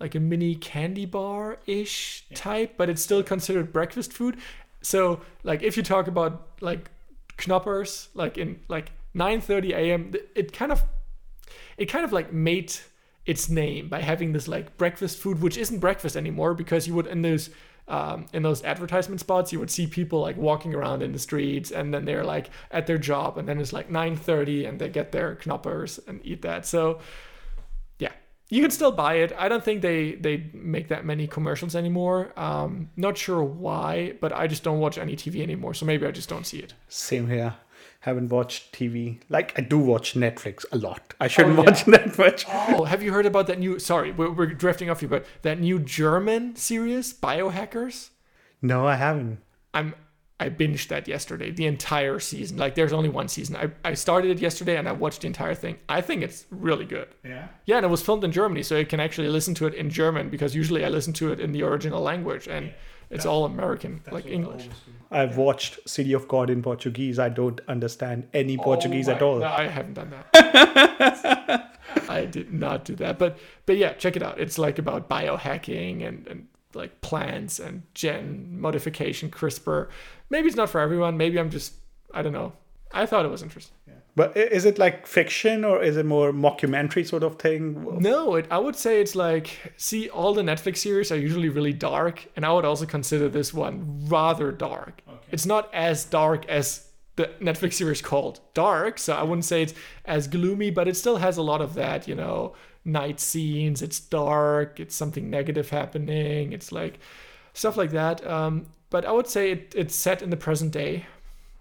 [0.00, 4.36] like a mini candy bar ish type, but it's still considered breakfast food.
[4.80, 6.90] So like if you talk about like
[7.46, 10.82] knoppers, like in like 9:30 a.m., it kind of
[11.76, 12.74] it kind of like made
[13.28, 17.06] its name by having this like breakfast food, which isn't breakfast anymore because you would
[17.06, 17.50] in those
[17.86, 21.70] um, in those advertisement spots you would see people like walking around in the streets
[21.70, 25.12] and then they're like at their job and then it's like 9:30 and they get
[25.12, 26.66] their knoppers and eat that.
[26.66, 27.00] So
[27.98, 28.12] yeah
[28.50, 32.32] you can still buy it i don't think they they make that many commercials anymore
[32.38, 36.10] um not sure why but i just don't watch any tv anymore so maybe i
[36.10, 37.54] just don't see it Same here.
[38.08, 39.20] I haven't watched TV.
[39.28, 41.12] Like I do watch Netflix a lot.
[41.20, 41.68] I oh, shouldn't Oh, yeah.
[41.68, 42.46] watch that much.
[42.48, 45.60] oh have you heard about that new sorry we're, we're drifting off here but that
[45.60, 48.08] new german series biohackers
[48.62, 49.40] No, I haven't.
[49.74, 49.94] i'm
[50.40, 54.30] i binged that yesterday the entire season like there's only one season i, I started
[54.30, 57.48] it yesterday and i watched the entire thing i think it's really good Yeah.
[57.66, 59.90] yeah and it was filmed in germany so you can actually listen to it in
[59.90, 62.72] german because usually i listen to it in the original language and
[63.10, 64.68] it's all american like english
[65.10, 67.18] I've watched City of God in Portuguese.
[67.18, 69.38] I don't understand any oh Portuguese Oh at all.
[69.38, 71.74] No, I haven't done that.
[72.08, 73.18] I did not do that.
[73.18, 74.38] But but yeah, check it out.
[74.38, 79.88] It's like about biohacking and, and like plants and gen modification, CRISPR.
[80.30, 81.16] Maybe it's not for everyone.
[81.16, 81.74] Maybe I'm just
[82.12, 82.52] I don't know.
[82.92, 83.74] I thought it was interesting.
[84.18, 88.00] But is it like fiction or is it more mockumentary sort of thing?
[88.00, 91.72] No, it, I would say it's like see all the Netflix series are usually really
[91.72, 95.02] dark, and I would also consider this one rather dark.
[95.30, 99.74] It's not as dark as the Netflix series called Dark, so I wouldn't say it's
[100.04, 103.82] as gloomy, but it still has a lot of that, you know, night scenes.
[103.82, 104.80] It's dark.
[104.80, 106.52] It's something negative happening.
[106.52, 106.98] It's like
[107.52, 108.26] stuff like that.
[108.26, 111.06] Um, but I would say it, it's set in the present day,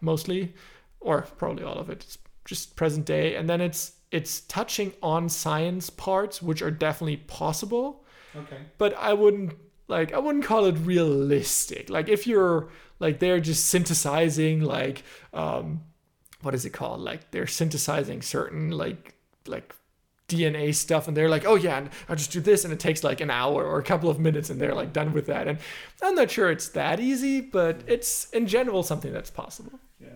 [0.01, 0.53] mostly,
[0.99, 2.03] or probably all of it.
[2.03, 7.17] It's just present day, and then it's it's touching on science parts, which are definitely
[7.17, 8.05] possible.
[8.35, 8.57] Okay.
[8.77, 9.53] But I wouldn't
[9.87, 11.89] like I wouldn't call it realistic.
[11.89, 12.69] Like if you're
[12.99, 15.81] like they're just synthesizing like um
[16.41, 17.01] what is it called?
[17.01, 19.75] Like they're synthesizing certain like like
[20.27, 23.03] DNA stuff and they're like, oh yeah, and I'll just do this and it takes
[23.03, 25.47] like an hour or a couple of minutes and they're like done with that.
[25.47, 25.59] And
[26.01, 29.79] I'm not sure it's that easy, but it's in general something that's possible.
[29.99, 30.09] Yeah.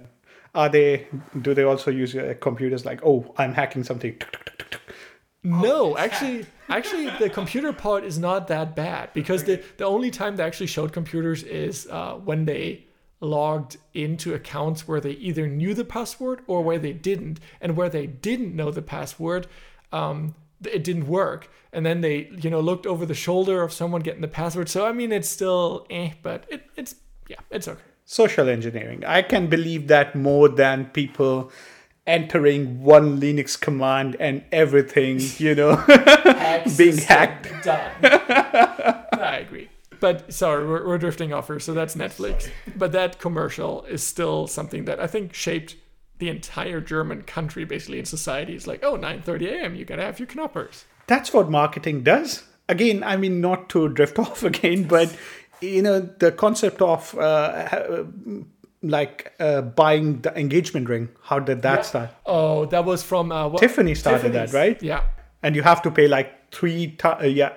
[0.53, 1.07] Are they?
[1.41, 4.21] Do they also use uh, computers like, oh, I'm hacking something?
[5.43, 10.35] No, actually, actually, the computer part is not that bad because the the only time
[10.35, 12.85] they actually showed computers is uh, when they
[13.21, 17.89] logged into accounts where they either knew the password or where they didn't, and where
[17.89, 19.47] they didn't know the password,
[19.91, 20.35] um,
[20.65, 21.49] it didn't work.
[21.73, 24.69] And then they, you know, looked over the shoulder of someone getting the password.
[24.69, 26.95] So I mean, it's still eh, but it, it's
[27.27, 27.81] yeah, it's okay.
[28.05, 29.05] Social engineering.
[29.05, 31.51] I can believe that more than people
[32.05, 35.75] entering one Linux command and everything, you know,
[36.77, 37.63] being hacked.
[37.63, 37.91] Done.
[38.03, 39.69] I agree.
[40.01, 41.59] But sorry, we're, we're drifting off here.
[41.59, 42.49] So that's Netflix.
[42.75, 45.75] But that commercial is still something that I think shaped
[46.21, 48.55] the entire German country, basically in society.
[48.55, 50.85] is like, oh, 9.30 a.m., you gotta have your knoppers.
[51.07, 52.43] That's what marketing does.
[52.69, 55.13] Again, I mean, not to drift off again, but
[55.61, 58.03] you know, the concept of uh,
[58.83, 61.09] like uh, buying the engagement ring.
[61.23, 62.11] How did that start?
[62.25, 63.59] Oh, that was from uh, what?
[63.59, 64.81] Tiffany started that, right?
[64.81, 65.03] Yeah.
[65.43, 67.53] And you have to pay like three, ti uh, yeah,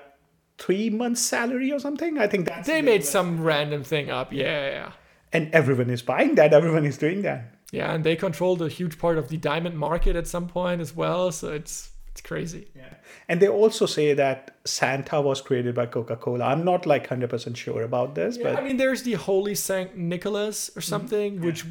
[0.59, 2.19] three months salary or something.
[2.19, 4.33] I think that's They made some random thing up.
[4.33, 4.93] Yeah, yeah, yeah.
[5.33, 6.55] and everyone is buying that.
[6.55, 7.54] Everyone is doing that.
[7.75, 10.95] Yeah, and they controlled a huge part of the diamond market at some point as
[10.95, 11.33] well.
[11.33, 12.69] So it's it's crazy.
[12.77, 12.95] Yeah.
[13.29, 16.45] And they also say that Santa was created by Coca Cola.
[16.45, 19.97] I'm not like 100% sure about this, Yeah, but I mean, there's the Holy Saint
[19.97, 20.81] Nicholas or mm-hmm.
[20.83, 21.65] something, which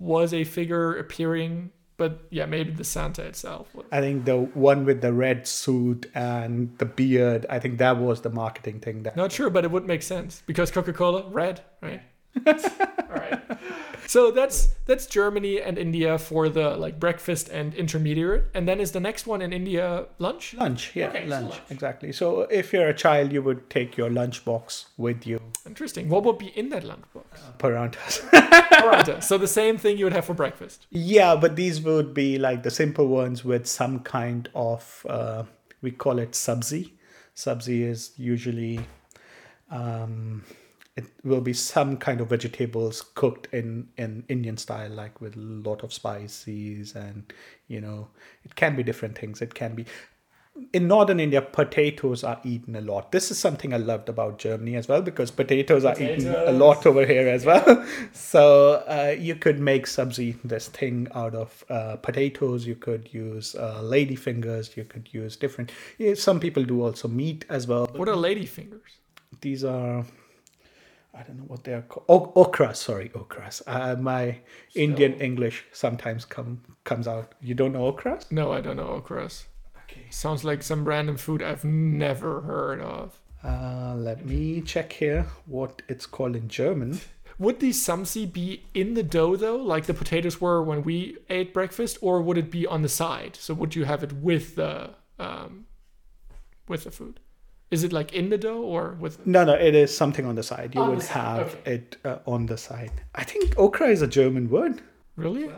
[0.00, 3.72] was a figure appearing, but yeah, maybe the Santa itself.
[3.76, 7.98] was- I think the one with the red suit and the beard, I think that
[7.98, 9.04] was the marketing thing.
[9.04, 12.02] That Not sure, but it would make sense because Coca-Cola, red, right?
[12.44, 13.40] All right.
[14.08, 18.92] So that's that's Germany and India for the like breakfast and intermediate, and then is
[18.92, 20.54] the next one in India lunch?
[20.54, 21.62] lunch, yeah, Okay, so lunch, lunch.
[21.70, 22.12] exactly.
[22.12, 26.08] So if you're a child, you would take your lunchbox with you Interesting.
[26.08, 27.58] What would be in that lunch lunchbox?
[27.58, 28.20] parantas.
[28.30, 29.22] Paratha.
[29.22, 30.86] So the same thing you would have for breakfast.
[30.90, 35.42] yeah, but these would be like the simple ones with some kind of uh,
[35.82, 36.92] we call it subzi.
[37.34, 38.78] Subzi is usually
[39.70, 40.44] um,
[40.96, 45.40] it will be some kind of vegetables cooked in in Indian style, like with a
[45.40, 47.32] lot of spices, and
[47.68, 48.08] you know,
[48.44, 49.42] it can be different things.
[49.42, 49.86] It can be
[50.72, 53.12] in northern India, potatoes are eaten a lot.
[53.12, 56.86] This is something I loved about Germany as well because potatoes are eaten a lot
[56.86, 57.84] over here as well.
[58.12, 62.66] so uh, you could make sabzi, this thing out of uh, potatoes.
[62.66, 64.76] You could use uh, lady fingers.
[64.76, 65.72] You could use different.
[65.98, 67.86] Yeah, some people do also meat as well.
[67.94, 68.98] What are lady fingers?
[69.40, 70.04] These are.
[71.16, 72.06] I don't know what they are called.
[72.08, 73.62] O- okras, sorry, okras.
[73.66, 74.38] Uh, my
[74.74, 77.34] Indian English sometimes come comes out.
[77.40, 78.30] You don't know okras?
[78.30, 79.44] No, I don't know okras.
[79.84, 80.06] Okay.
[80.10, 83.18] Sounds like some random food I've never heard of.
[83.42, 87.00] Uh, let me check here what it's called in German.
[87.38, 91.52] Would the sabzi be in the dough though, like the potatoes were when we ate
[91.52, 93.36] breakfast, or would it be on the side?
[93.36, 95.66] So would you have it with the um,
[96.66, 97.20] with the food?
[97.70, 99.26] Is it like in the dough or with?
[99.26, 100.74] No, no, it is something on the side.
[100.74, 101.74] You On would side, have okay.
[101.74, 102.92] it uh, on the side.
[103.14, 104.82] I think okra is a German word.
[105.16, 105.50] Really?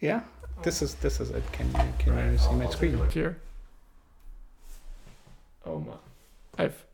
[0.00, 0.22] Yeah,
[0.62, 1.42] this is this is it.
[1.52, 2.98] Can you can you see my screen?
[2.98, 3.40] Look here.
[5.66, 5.94] Oh my.
[6.64, 6.84] I've.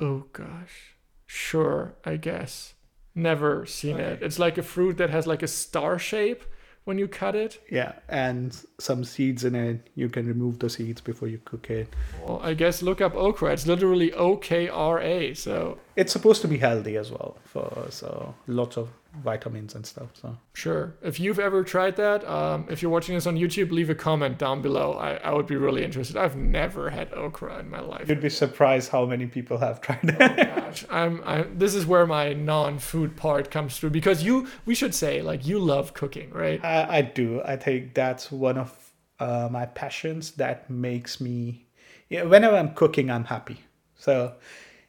[0.00, 0.96] Oh gosh.
[1.26, 2.74] Sure, I guess.
[3.14, 4.22] Never seen it.
[4.22, 6.44] It's like a fruit that has like a star shape
[6.86, 7.60] when you cut it.
[7.68, 9.90] Yeah, and some seeds in it.
[9.96, 11.88] You can remove the seeds before you cook it.
[12.24, 13.52] Well, I guess look up okra.
[13.52, 15.34] It's literally O K R A.
[15.34, 18.90] So It's supposed to be healthy as well, for so lots of
[19.22, 20.08] vitamins and stuff.
[20.20, 20.94] So sure.
[21.02, 24.38] If you've ever tried that, um, if you're watching this on YouTube, leave a comment
[24.38, 24.92] down below.
[24.92, 26.16] I, I would be really interested.
[26.16, 28.08] I've never had okra in my life.
[28.08, 30.18] you'd be surprised how many people have tried it.
[30.18, 31.58] gosh, I'm, I'm.
[31.58, 34.46] This is where my non-food part comes through because you.
[34.66, 36.62] We should say like you love cooking, right?
[36.64, 37.42] I, I do.
[37.44, 41.66] I think that's one of uh, my passions that makes me.
[42.08, 43.60] Yeah, whenever I'm cooking, I'm happy.
[43.98, 44.34] So,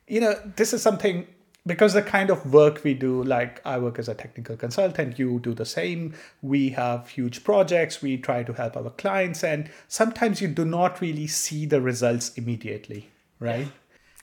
[0.08, 1.28] you know, this is something
[1.66, 5.40] because the kind of work we do like i work as a technical consultant you
[5.40, 6.14] do the same.
[6.42, 11.02] We have huge projects we try to help our clients and sometimes you do not
[11.02, 13.68] really see the results immediately right?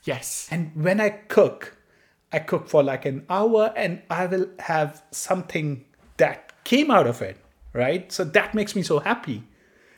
[0.03, 0.47] Yes.
[0.51, 1.77] and when i cook
[2.31, 5.85] i cook for like an hour and i will have something
[6.17, 7.37] that came out of it
[7.73, 8.11] right?
[8.11, 9.43] So that makes me so happy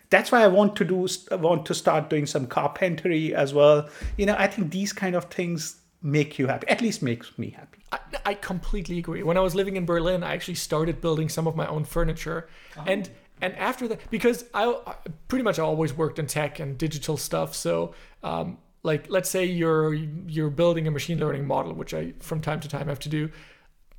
[0.09, 3.89] that's why i want to do want to start doing some carpentry as well.
[4.17, 7.49] You know i think these kind of things make you happy at least makes me
[7.49, 7.79] happy.
[7.91, 9.23] I, I completely agree.
[9.23, 12.47] When I was living in Berlin, I actually started building some of my own furniture,
[12.85, 13.09] and
[13.41, 14.95] and after that, because I, I
[15.27, 17.93] pretty much always worked in tech and digital stuff, so
[18.23, 22.59] um, like let's say you're you're building a machine learning model, which I from time
[22.61, 23.29] to time have to do.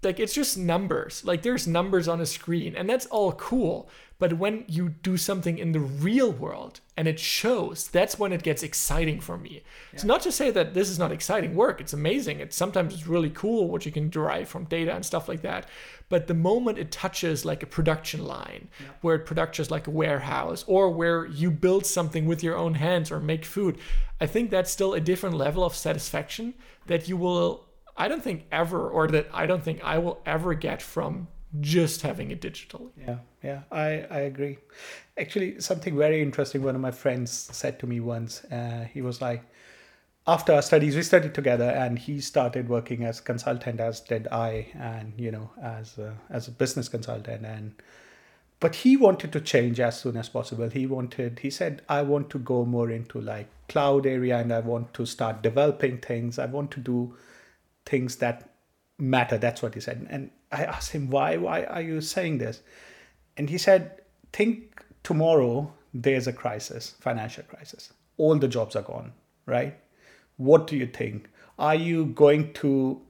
[0.02, 1.24] Like it's just numbers.
[1.24, 3.88] Like there's numbers on a screen, and that's all cool.
[4.20, 8.42] But when you do something in the real world and it shows, that's when it
[8.42, 9.62] gets exciting for me.
[9.92, 11.80] It's not to say that this is not exciting work.
[11.80, 12.40] It's amazing.
[12.40, 15.68] It's sometimes it's really cool what you can derive from data and stuff like that.
[16.08, 18.68] But the moment it touches like a production line,
[19.02, 23.12] where it produces like a warehouse, or where you build something with your own hands
[23.12, 23.78] or make food,
[24.20, 26.54] I think that's still a different level of satisfaction
[26.86, 27.67] that you will
[27.98, 31.28] I don't think ever, or that I don't think I will ever get from
[31.60, 32.90] just having it digitally.
[32.96, 34.58] Yeah, yeah, I, I agree.
[35.18, 38.44] Actually, something very interesting one of my friends said to me once.
[38.44, 39.42] Uh, he was like,
[40.26, 44.68] after our studies, we studied together, and he started working as consultant, as did I,
[44.78, 47.74] and you know, as a, as a business consultant, and
[48.60, 50.68] but he wanted to change as soon as possible.
[50.68, 54.60] He wanted, he said, I want to go more into like cloud area, and I
[54.60, 56.38] want to start developing things.
[56.38, 57.16] I want to do
[57.88, 58.50] things that
[58.98, 59.38] matter.
[59.38, 60.06] That's what he said.
[60.10, 61.36] And I asked him, why?
[61.36, 62.60] Why are you saying this?
[63.36, 67.92] And he said, think tomorrow there's a crisis, financial crisis.
[68.16, 69.12] All the jobs are gone,
[69.46, 69.78] right?
[70.36, 71.30] What do you think?
[71.58, 73.00] Are you going to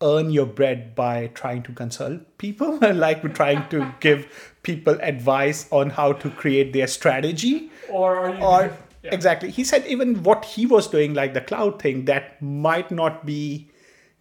[0.00, 5.66] earn your bread by trying to consult people, like we're trying to give people advice
[5.70, 7.70] on how to create their strategy?
[7.88, 8.42] Or are you?
[8.42, 12.88] or exactly he said even what he was doing like the cloud thing that might
[12.92, 13.68] not be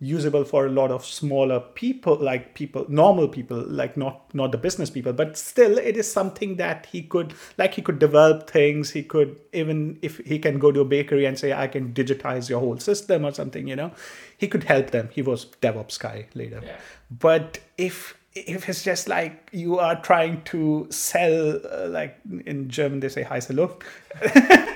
[0.01, 4.57] usable for a lot of smaller people like people normal people like not not the
[4.57, 8.89] business people but still it is something that he could like he could develop things.
[8.89, 12.49] He could even if he can go to a bakery and say i can digitize
[12.49, 13.91] your whole system or something you know
[14.37, 15.09] he could help them.
[15.11, 16.61] He was devops guy later.
[16.65, 16.77] Yeah.
[17.11, 23.01] but if if it's just like you are trying to sell uh, like in german
[23.01, 23.83] they say heiße luft.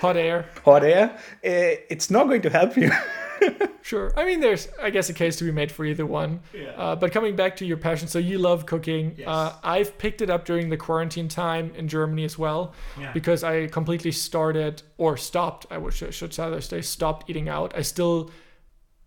[0.01, 0.47] Hot air.
[0.65, 1.17] hot air.
[1.43, 2.91] Eh, it's not going to help you
[3.81, 4.11] Sure.
[4.17, 6.39] I mean, there's, I guess, a case to be made for either one.
[6.53, 6.69] Yeah.
[6.71, 9.13] Uh, but coming back to your passion, so you love cooking.
[9.15, 9.27] Yes.
[9.27, 13.11] Uh, I've picked it up during the quarantine time in Germany as well, Yeah.
[13.13, 15.67] because I completely started or stopped.
[15.69, 17.73] I wish I should rather say stopped eating out.
[17.77, 18.31] I still,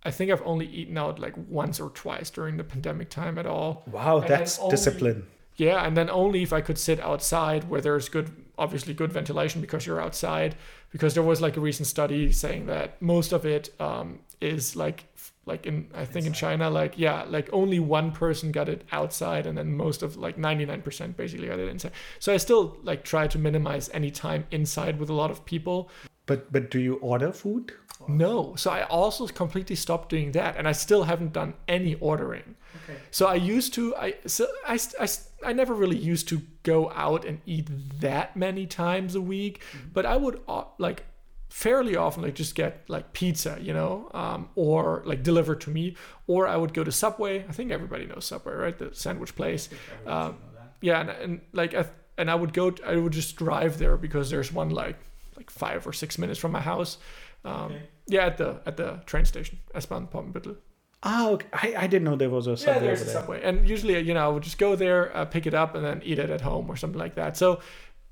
[0.05, 3.47] I think I've only eaten out like once or twice during the pandemic time at
[3.47, 3.83] all.
[3.91, 5.27] wow And that's only- discipline
[5.57, 9.61] Yeah, and then only if I could sit outside where there's good, obviously good ventilation
[9.61, 10.55] because you're outside.
[10.91, 15.05] Because there was like a recent study saying that most of it um, is like,
[15.45, 19.47] like in I think in China, like yeah, like only one person got it outside,
[19.47, 21.93] and then most of like 99% basically got it inside.
[22.19, 25.91] So I still like try to minimize any time inside with a lot of people.
[26.27, 27.73] but but do you order food
[28.07, 32.55] No, so I also completely stopped doing that, and I still haven't done any ordering.
[32.77, 35.09] okay So I used to I so I, I,
[35.45, 37.69] I never really used to go out and eat
[38.01, 39.63] that many times a week,
[39.93, 41.05] but I would uh, like
[41.49, 45.97] fairly often like just get like pizza, you know, um, or like delivered to me,
[46.27, 47.45] or I would go to Subway.
[47.49, 48.77] I think everybody knows Subway, right?
[48.79, 49.69] The sandwich place.
[50.07, 50.37] Um,
[50.81, 51.87] yeah, and, and like I,
[52.17, 52.75] and I would go.
[52.85, 54.99] I would just drive there because there's one like
[55.37, 56.99] like five or six minutes from my house.
[57.45, 57.73] Um,
[58.09, 60.57] Yeah, at the at the train station, S-Bahn Poppenbüttel.
[61.03, 61.47] Ah okay.
[61.53, 63.69] I, I didn't know there was a Yeah, subway there's over a there Subway, and
[63.69, 66.19] usually, you know, I would just go there, uh, pick it up, and then eat
[66.19, 67.37] it at home or something like that.
[67.37, 67.61] So,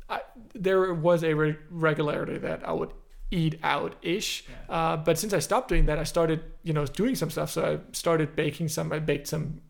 [0.08, 0.20] I,
[0.54, 2.92] there was a re- regularity that I would
[3.32, 4.44] eat out ish.
[4.68, 7.50] Uh, but since I stopped doing that, I started, you know, doing some stuff.
[7.50, 8.92] So I started baking some.
[8.92, 9.60] I baked some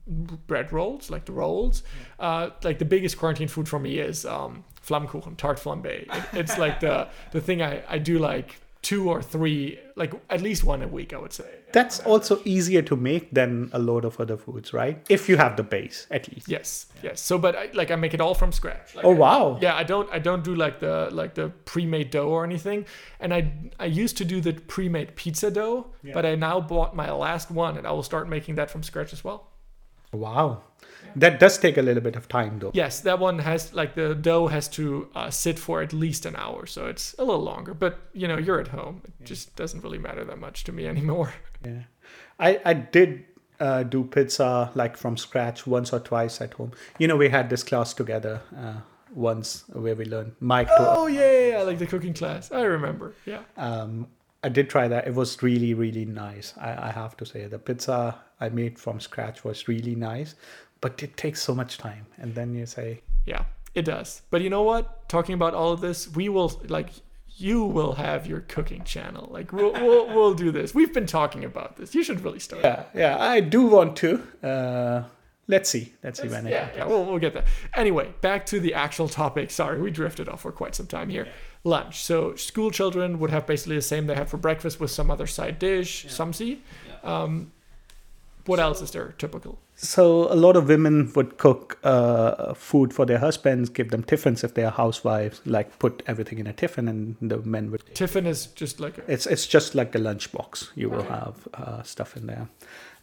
[0.46, 1.82] bread rolls, like the rolls.
[2.20, 5.86] Uh, like the biggest quarantine food for me is um, flammkuchen, tart flambe.
[5.86, 9.60] It, it's like the the thing I I do like two or three,
[10.02, 11.50] like at least one a week, I would say.
[11.78, 15.52] that's also easier to make than a load of other foods right if you have
[15.60, 16.68] the base at least Yes,
[17.06, 17.16] yes.
[17.28, 18.88] So, but I, like I make it all from scratch.
[18.96, 22.08] Like, oh I- wow Yeah, I don't I don't do like the like the pre-made
[22.16, 22.80] dough or anything.
[23.22, 23.40] And I
[23.86, 25.78] I used to do the pre-made pizza dough,
[26.16, 29.12] but I now bought my last one and I will start making that from scratch
[29.16, 29.40] as well.
[30.26, 30.46] wow
[31.16, 34.14] that does take a little bit of time though Yes, that one has like the
[34.14, 37.74] dough has to uh, sit for at least an hour, so it's a little longer.
[37.74, 40.86] But you know, you're at home; it just doesn't really matter that much to me
[40.86, 41.32] anymore.
[41.64, 41.84] Yeah.
[42.38, 43.24] I, I did
[43.58, 46.72] uh, do pizza like from scratch once or twice at home.
[46.98, 48.80] You know, we had this class together uh,
[49.14, 50.32] once where we learned.
[50.40, 52.52] Mike, to, Oh yeah, yeah, yeah, like the cooking class.
[52.52, 53.14] I remember.
[53.24, 53.40] Yeah.
[53.56, 54.08] um,
[54.44, 55.08] I did try that.
[55.08, 56.54] It was really, really nice.
[56.58, 60.36] I, I have to say, the pizza I made from scratch was really nice,
[60.80, 62.06] but it takes so much time.
[62.18, 64.22] And then you say, Yeah, it does.
[64.30, 65.08] But you know what?
[65.08, 66.90] Talking about all of this, we will like
[67.38, 69.28] you will have your cooking channel.
[69.30, 70.74] Like we'll we'll, we'll do this.
[70.74, 71.94] We've been talking about this.
[71.94, 72.62] You should really start.
[72.64, 74.22] yeah, yeah, I do want to.
[74.42, 75.04] Uh,
[75.46, 75.92] let's see.
[76.02, 76.78] Let's see when it Yeah, happens.
[76.78, 77.46] yeah, we'll, we'll get that.
[77.74, 79.50] Anyway, back to the actual topic.
[79.50, 81.28] Sorry, we drifted off for quite some time here.
[81.62, 82.02] Lunch.
[82.04, 85.26] So school children would have basically the same they have for breakfast with some other
[85.26, 86.62] side dish, some see.
[87.04, 87.52] Um,
[88.46, 89.58] what else is there typical?
[89.78, 94.42] So a lot of women would cook uh, food for their husbands, give them tiffins
[94.42, 97.82] if they are housewives, like put everything in a tiffin, and the men would.
[97.94, 100.70] Tiffin is just like a, It's it's just like a lunchbox.
[100.74, 102.48] You will have uh, stuff in there,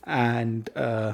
[0.06, 1.14] and uh,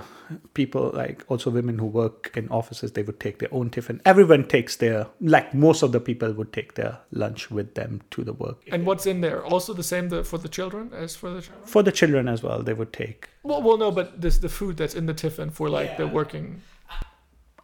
[0.53, 4.01] people like also women who work in offices they would take their own tiffin.
[4.05, 8.23] Everyone takes their like most of the people would take their lunch with them to
[8.23, 8.57] the work.
[8.71, 9.45] and what's in there?
[9.45, 11.41] Also the same the, for the children as for the.
[11.63, 14.77] For the children as well, they would take Well, well, no, but this the food
[14.77, 16.61] that's in the tiffin for like the working.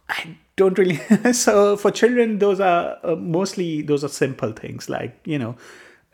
[0.08, 1.00] I don't really.
[1.32, 5.56] so for children, those are uh, mostly those are simple things like you know,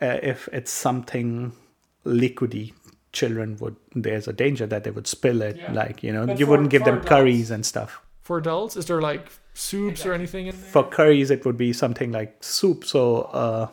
[0.01, 1.53] uh, if it's something
[2.05, 2.73] liquidy,
[3.13, 5.55] children would there's a danger that they would spill it.
[5.57, 5.71] Yeah.
[5.71, 8.01] Like you know, But you for- wouldn't give them adults- curries and stuff.
[8.21, 10.69] For adults, is there like soups or anything in there?
[10.71, 12.85] For curries, it would be something like soup.
[12.85, 13.67] So uh,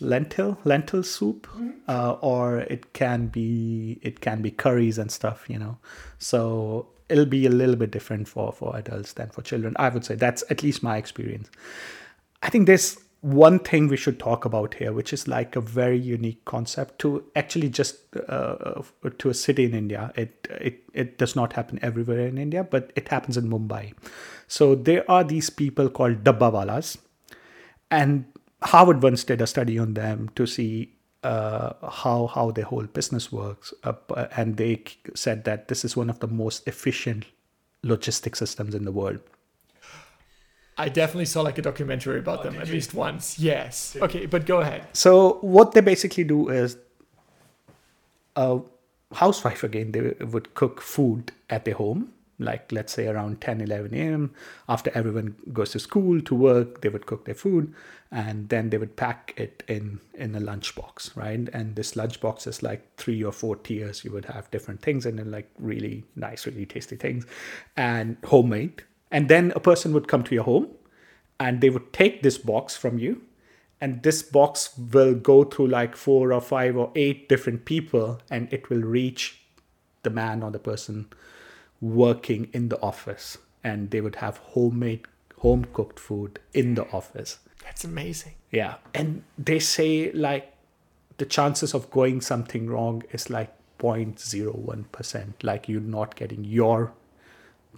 [0.00, 1.46] lentil lentil soup,
[1.88, 5.44] uh, or it can be it can be curries and stuff.
[5.48, 5.78] You know,
[6.18, 9.74] so it'll be a little bit different for for adults than for children.
[9.78, 11.48] I would say that's at least my experience.
[12.42, 15.98] I think there's one thing we should talk about here, which is like a very
[15.98, 17.98] unique concept to actually just
[18.28, 18.82] uh,
[19.18, 20.12] to a city in India.
[20.14, 23.94] It it it does not happen everywhere in India, but it happens in Mumbai.
[24.48, 26.98] So there are these people called dabbawalas,
[27.90, 28.26] and
[28.62, 30.92] Harvard once did a study on them to see
[31.24, 33.94] uh, how how their whole business works, uh,
[34.36, 34.82] and they
[35.14, 37.24] said that this is one of the most efficient
[37.82, 39.20] logistic systems in the world.
[40.78, 43.38] I definitely saw like a documentary about them at least once.
[43.38, 43.96] Yes.
[44.00, 44.86] Okay, but go ahead.
[44.92, 46.76] So what they basically do is
[48.36, 48.60] a
[49.14, 53.94] housewife again they would cook food at their home like let's say around 10 11
[53.94, 54.34] a.m
[54.68, 57.72] after everyone goes to school to work they would cook their food
[58.10, 62.62] and then they would pack it in in a lunchbox right and this lunchbox is
[62.62, 66.46] like three or four tiers you would have different things in it like really nice
[66.46, 67.24] really tasty things
[67.76, 68.82] and homemade
[69.16, 70.68] and then a person would come to your home
[71.40, 73.22] and they would take this box from you.
[73.80, 78.52] And this box will go through like four or five or eight different people and
[78.52, 79.40] it will reach
[80.02, 81.06] the man or the person
[81.80, 83.38] working in the office.
[83.64, 85.06] And they would have homemade
[85.38, 87.38] home cooked food in the office.
[87.64, 88.34] That's amazing.
[88.50, 88.74] yeah.
[88.92, 90.52] And they say like
[91.16, 96.92] the chances of going something wrong is like 0.01% like you're not getting your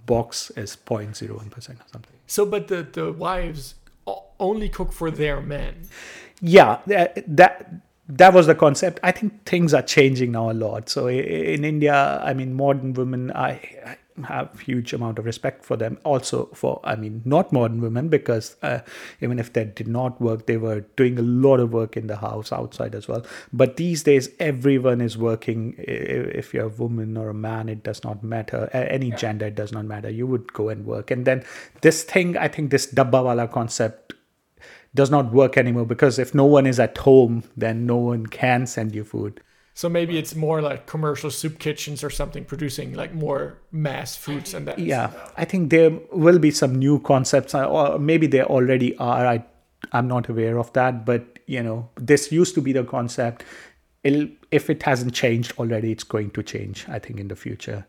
[0.05, 2.17] box as 0.01% or something.
[2.27, 3.75] So, but the the wives
[4.39, 5.87] only cook for their men.
[6.41, 7.71] yeah that that
[8.07, 8.99] that was the concept.
[9.03, 10.89] I think things are changing now a lot.
[10.89, 13.51] So in india i mean modern women i,
[13.85, 15.97] I have huge amount of respect for them.
[16.03, 18.79] Also for i mean not modern women because uh,
[19.21, 22.17] even if they did not work they were doing a lot of work in the
[22.17, 23.25] house outside as well.
[23.53, 25.75] But these days everyone is working.
[25.77, 28.69] If you're a woman or a man it does not matter.
[28.73, 30.09] Any gender it does not matter.
[30.09, 31.11] You would go and work.
[31.11, 31.43] And then
[31.81, 34.13] this thing i think this dabbawala concept
[34.95, 38.65] does not work anymore because if no one is at home, then no one can
[38.65, 39.41] send you food.
[39.79, 44.53] So maybe it's more like commercial soup kitchens or something producing like more mass foods
[44.53, 44.77] and that.
[44.77, 49.25] Yeah, I think there will be some new concepts, uh, or maybe there already are.
[49.25, 49.45] I,
[49.93, 53.45] I'm not aware of that, but you know, this used to be the concept.
[54.03, 56.85] It'll, if it hasn't changed already, it's going to change.
[56.89, 57.85] I think in the future.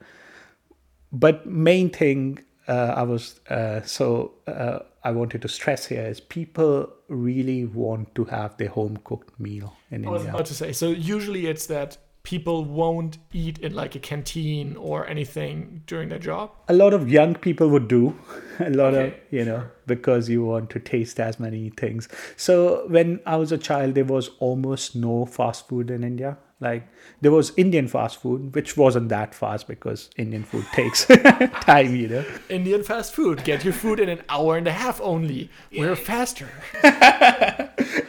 [1.10, 2.38] But main thing
[2.68, 8.14] uh, I was uh, so uh, I wanted to stress here is people really want
[8.16, 10.34] to have their home cooked meal in I was India.
[10.34, 10.72] about to say.
[10.72, 16.18] So usually it's that people won't eat in like a canteen or anything during their
[16.18, 16.50] job.
[16.68, 18.14] a lot of young people would do
[18.60, 22.84] a lot Okay, of you know because you want to taste as many things so
[22.88, 26.86] when i was a child there was almost no fast food in india like
[27.22, 31.06] there was indian fast food which wasn't that fast because indian food takes
[31.70, 33.42] time you know Indian fast food.
[33.44, 35.48] Get your food in an hour and a half only.
[35.72, 36.48] We're faster.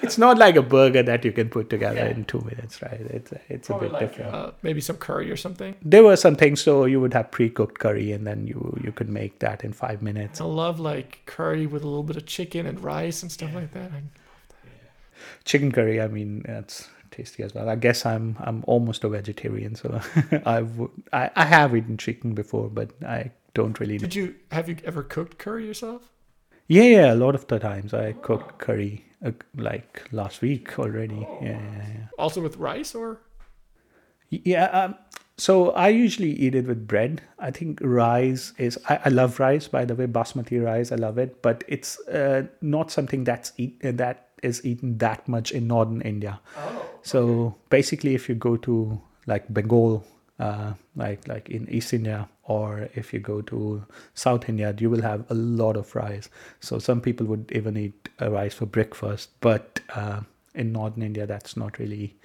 [0.01, 2.09] it's not like a burger that you can put together Yeah.
[2.15, 2.99] in two minutes, right?
[3.17, 4.33] It's it's a bit like different.
[4.33, 5.75] uh, maybe some curry or something.
[5.83, 9.09] there were some things so you would have pre-cooked curry and then you you could
[9.09, 12.65] make that in five minutes I love like curry with a little bit of chicken
[12.65, 13.91] and rice and stuff like that.
[13.91, 14.01] I,
[15.45, 19.75] chicken curry i mean that's tasty as well i guess i'm i'm almost a vegetarian
[19.75, 19.99] so
[20.45, 20.79] I've
[21.13, 25.03] I, I have eaten chicken before but i don't really did you have you ever
[25.03, 26.09] cooked curry yourself?
[26.67, 31.27] yeah yeah a lot of the times i cooked curry uh, like last week already
[31.41, 32.07] yeah, yeah, yeah.
[32.17, 33.19] Also with rice or?
[34.31, 34.65] Yeah.
[34.65, 34.95] Um,
[35.37, 37.21] so I usually eat it with bread.
[37.39, 38.79] I think rice is.
[38.87, 40.91] I, I love rice, by the way, basmati rice.
[40.91, 45.27] I love it, but it's uh, not something that's eat uh, that is eaten that
[45.27, 46.39] much in northern India.
[46.57, 46.85] Oh.
[47.03, 50.03] So basically, if you go to like Bengal,
[50.39, 53.83] uh, like like in East India, or if you go to
[54.13, 56.29] South India, you will have a lot of rice.
[56.59, 60.21] So some people would even eat uh, rice for breakfast, but uh,
[60.55, 62.17] in northern India, that's not really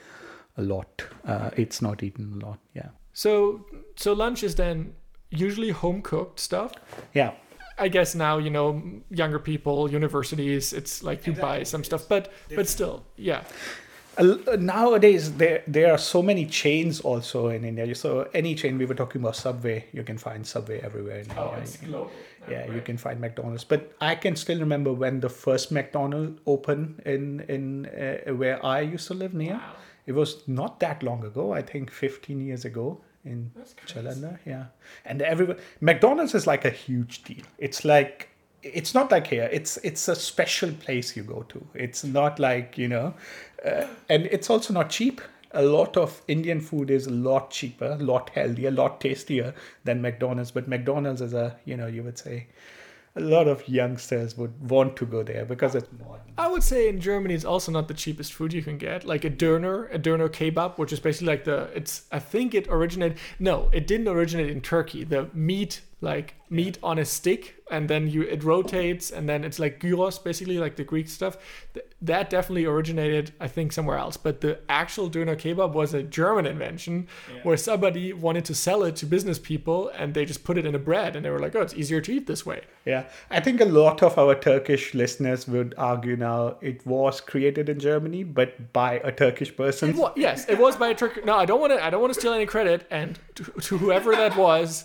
[0.56, 1.04] a lot.
[1.26, 2.58] Uh, it's not eaten a lot.
[2.74, 4.94] Yeah, So so lunch is then
[5.30, 6.72] usually home cooked stuff.
[7.14, 7.32] yeah.
[7.78, 10.72] I guess now you know younger people, universities.
[10.72, 13.42] It's like you buy some stuff, but but still, yeah.
[14.18, 17.94] Uh, nowadays there there are so many chains also in India.
[17.94, 21.52] So any chain we were talking about Subway, you can find Subway everywhere in Oh,
[21.58, 21.78] India.
[21.84, 22.10] global.
[22.50, 23.64] yeah, you can find McDonald's.
[23.64, 28.80] But I can still remember when the first McDonald's opened in in uh, where I
[28.80, 29.60] used to live near.
[30.06, 31.52] It was not that long ago.
[31.52, 33.50] I think 15 years ago in
[33.86, 34.38] Jalandhar.
[34.46, 34.66] Yeah,
[35.04, 37.44] and everyone McDonald's is like a huge deal.
[37.58, 38.30] It's like
[38.62, 39.48] it's not like here.
[39.52, 41.66] It's it's a special place you go to.
[41.74, 43.14] It's not like you know,
[43.64, 45.20] uh, and it's also not cheap.
[45.52, 49.54] A lot of Indian food is a lot cheaper, a lot healthier, a lot tastier
[49.84, 50.50] than McDonald's.
[50.50, 52.46] But McDonald's is a you know you would say
[53.16, 56.20] a lot of youngsters would want to go there because it's modern.
[56.36, 59.04] I would say in Germany it's also not the cheapest food you can get.
[59.04, 62.66] Like a döner, a döner kebab, which is basically like the it's I think it
[62.68, 65.04] originated no, it didn't originate in Turkey.
[65.04, 65.80] The meat
[66.12, 70.18] like meat on a stick and then you it rotates and then it's like gyros
[70.20, 71.36] basically like the Greek stuff.
[71.74, 76.02] Th- that definitely originated I think somewhere else, but the actual döner kebab was a
[76.02, 77.08] German invention
[77.42, 80.74] where somebody wanted to sell it to business people and they just put it in
[80.74, 83.40] a bread and they were like, "Oh, it's easier to eat this way." Yeah, I
[83.40, 88.22] think a lot of our Turkish listeners would argue now it was created in Germany,
[88.22, 89.90] but by a Turkish person.
[89.90, 91.24] It wa- yes, it was by a Turk.
[91.24, 91.84] No, I don't want to.
[91.84, 92.86] I don't want to steal any credit.
[92.90, 94.84] And to, to whoever that was,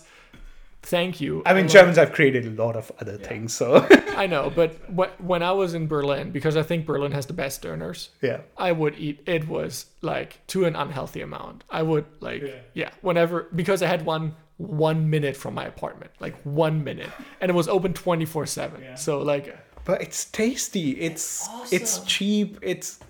[0.82, 1.42] thank you.
[1.46, 4.78] I mean, uh, Germans have created a lot of other things, so I know, but
[5.20, 8.40] when I was in Berlin, because I think Berlin has the best döners, yeah.
[8.56, 9.22] I would eat.
[9.26, 11.64] It was like to an unhealthy amount.
[11.70, 12.42] I would like
[12.74, 12.90] yeah.
[13.00, 17.10] whenever because I had one one minute from my apartment, like one minute,
[17.40, 18.96] and it was open twenty four seven.
[18.96, 20.92] So like But it's tasty.
[20.92, 22.58] It's it's cheap.
[22.62, 23.00] It's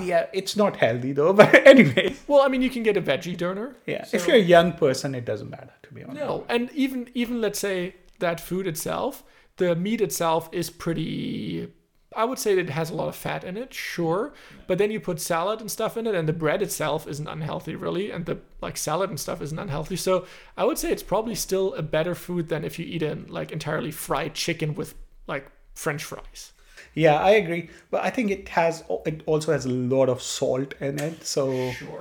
[0.00, 0.26] yeah.
[0.32, 1.32] It's not healthy though.
[1.42, 3.74] But anyway, well, I mean, you can get a veggie döner.
[3.86, 4.06] yeah.
[4.12, 6.20] if you're a young person, it doesn't matter to be honest.
[6.20, 9.22] No, and even even let's say that food itself,
[9.56, 11.72] the meat itself is pretty.
[12.14, 14.34] I would say that it has a lot of fat in it, sure,
[14.66, 17.74] but then you put salad and stuff in it, and the bread itself isn't unhealthy
[17.74, 19.96] really, and the like salad and stuff isn't unhealthy.
[19.96, 20.26] So
[20.56, 23.50] I would say it's probably still a better food than if you eat in like
[23.50, 24.94] entirely fried chicken with
[25.26, 26.52] like French fries.
[26.94, 27.70] Yeah, I agree.
[27.90, 31.24] But I think it has it also has a lot of salt in it.
[31.24, 31.50] So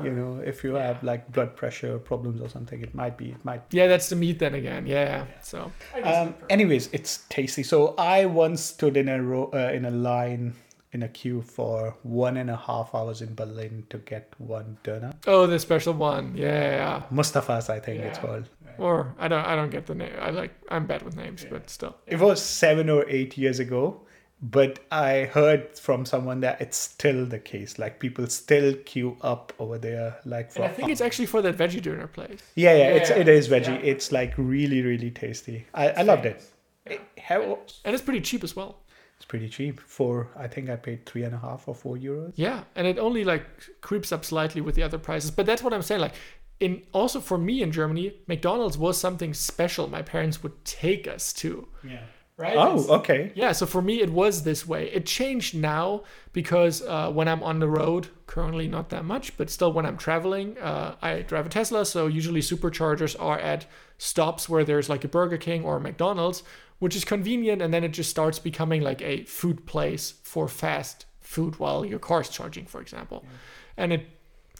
[0.03, 3.45] you know, if you have like blood pressure problems or something, it might be it
[3.45, 4.85] might Yeah, that's the meat then again.
[4.85, 5.71] Yeah, so
[6.03, 7.63] Um, anyways, it's tasty.
[7.63, 10.55] So I once stood in a row, uh, in a line
[10.93, 15.13] in a queue for one and a half hours in Berlin to get one doner.
[15.25, 16.35] oh, the special one.
[16.35, 18.49] Yeah, Mustafa's, I think it's called.
[18.81, 20.13] Or I don't I don't get the name.
[20.19, 21.95] I like I'm bad with names, but still.
[22.07, 24.01] It was seven or eight years ago,
[24.41, 27.77] but I heard from someone that it's still the case.
[27.77, 30.63] Like people still queue up over there, like for.
[30.63, 32.41] I think it's actually for that veggie döner place.
[32.55, 33.79] yeah, yeah, it's Yeah, it is veggie.
[33.83, 35.65] It's like really, really tasty.
[35.73, 36.41] I, I loved it.
[36.87, 38.71] It- how- And it's pretty cheap as well.
[39.17, 39.79] it's pretty cheap.
[39.79, 42.33] For I think I paid three and a half or four euros.
[42.35, 43.43] Yeah, and it only like
[43.81, 45.29] creeps up slightly with the other prices.
[45.29, 46.01] But that's what I'm saying.
[46.01, 46.15] Like,
[46.61, 49.87] in also for me in Germany, McDonald's was something special.
[49.87, 51.67] My parents would take us to.
[51.83, 52.03] Yeah.
[52.37, 52.57] Right.
[52.57, 53.31] Oh, It's- okay.
[53.35, 54.89] Yeah, so for me it was this way.
[54.91, 56.03] It changed now
[56.33, 59.97] because uh, when I'm on the road, currently not that much, but still when I'm
[59.97, 61.85] traveling, uh, I drive a Tesla.
[61.85, 63.65] So usually superchargers are at
[63.99, 66.41] stops where there's like a Burger King or a McDonald's,
[66.79, 71.05] which is convenient, and then it just starts becoming like a food place for fast
[71.19, 73.23] food while your car's charging, for example.
[73.77, 74.07] And it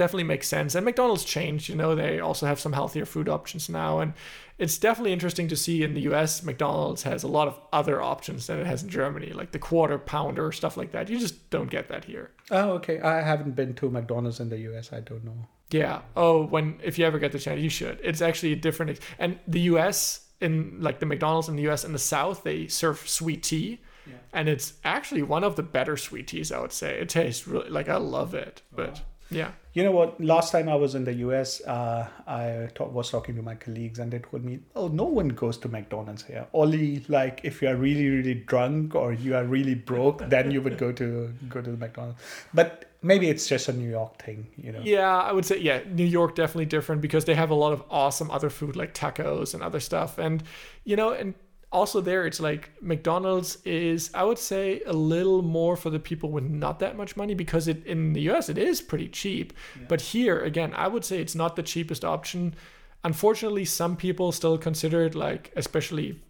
[0.01, 0.73] definitely makes sense.
[0.75, 3.99] And McDonald's changed, you know, they also have some healthier food options now.
[3.99, 4.13] And
[4.57, 8.47] it's definitely interesting to see in the US, McDonald's has a lot of other options
[8.47, 11.09] than it has in Germany, like the quarter pounder, stuff like that.
[11.09, 12.31] You just don't get that here.
[12.49, 12.99] Oh, okay.
[12.99, 14.91] I haven't been to McDonald's in the US.
[14.91, 15.47] I don't know.
[15.69, 16.01] Yeah.
[16.15, 17.99] Oh, when if you ever get the chance, you should.
[18.03, 18.99] It's actually a different.
[19.19, 19.99] And the U.S.
[20.41, 21.85] in like the McDonald's in the U.S.
[21.85, 24.15] in the South, they serve sweet tea, Yeah.
[24.33, 26.51] and it's actually one of the better sweet teas.
[26.51, 28.61] I would say it tastes really like I love it.
[28.75, 29.01] But
[29.31, 30.19] yeah, You know what?
[30.19, 33.99] Last time I was in the US, uh, I ta- was talking to my colleagues,
[33.99, 36.45] and they told me, "Oh, no one goes to McDonald's here.
[36.53, 40.61] Only like if you are really, really drunk or you are really broke, then you
[40.61, 42.19] would go to go to the McDonald's."
[42.53, 44.81] But maybe it's just a New York thing, you know.
[44.83, 47.83] yeah, I would say yeah, New York definitely different because they have a lot of
[47.89, 50.43] awesome other food like tacos and other stuff, and
[50.83, 51.33] you know, and
[51.71, 56.29] also there it's like McDonald's is I would say a little more for the people
[56.29, 59.53] with not that much money because it in the US it is pretty cheap.
[59.87, 62.55] But here again, I would say it's not the cheapest option.
[63.03, 66.21] Unfortunately, some people still consider it like especially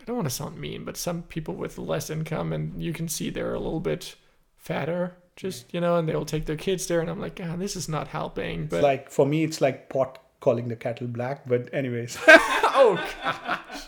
[0.00, 3.08] I don't want to sound mean, but some people with less income and you can
[3.08, 4.16] see they're a little bit
[4.58, 7.76] fatter just you know and they'll take their kids there and I'm like, "God, this
[7.76, 11.48] is not helping." But It's like for me, it's like pot calling the kettle black.
[11.48, 13.82] But anyways, oh gosh.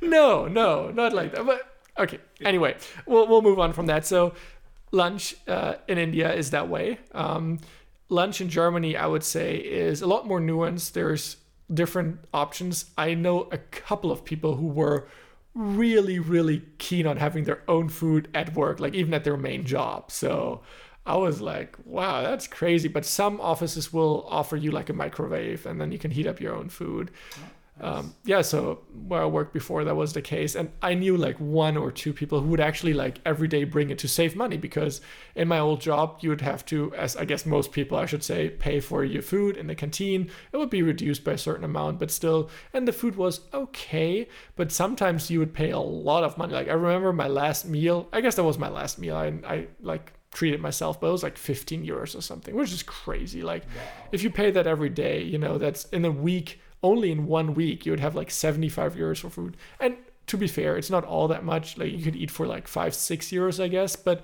[0.00, 1.44] No, no, not like that.
[1.44, 1.60] But
[1.98, 2.20] okay.
[2.40, 2.76] Anyway,
[3.06, 4.06] we'll we'll move on from that.
[4.06, 4.32] So
[4.92, 6.98] lunch uh, in India is that way.
[7.12, 7.58] Um,
[8.08, 10.92] lunch in Germany, I would say, is a lot more nuanced.
[10.92, 11.36] There's
[11.72, 12.90] different options.
[12.96, 15.08] I know a couple of people who were
[15.54, 19.64] really, really keen on having their own food at work, like even at their main
[19.64, 20.12] job.
[20.12, 20.60] So
[21.06, 22.88] I was like, wow, that's crazy.
[22.88, 26.40] But some offices will offer you like a microwave and then you can heat up
[26.40, 27.10] your own food.
[27.78, 31.36] Um, yeah, so where I worked before, that was the case, and I knew like
[31.36, 34.56] one or two people who would actually like every day bring it to save money
[34.56, 35.02] because
[35.34, 38.24] in my old job you would have to, as I guess most people I should
[38.24, 40.30] say, pay for your food in the canteen.
[40.52, 44.26] It would be reduced by a certain amount, but still, and the food was okay,
[44.56, 46.54] but sometimes you would pay a lot of money.
[46.54, 49.16] Like I remember my last meal, I guess that was my last meal.
[49.16, 52.82] I, I like treated myself, but it was like 15 euros or something, which is
[52.82, 53.42] crazy.
[53.42, 53.64] Like
[54.12, 57.54] if you pay that every day, you know, that's in a week only in one
[57.54, 59.56] week you would have like 75 euros for food.
[59.80, 61.78] And to be fair it's not all that much.
[61.78, 64.22] Like you could eat for like five six euros i guess but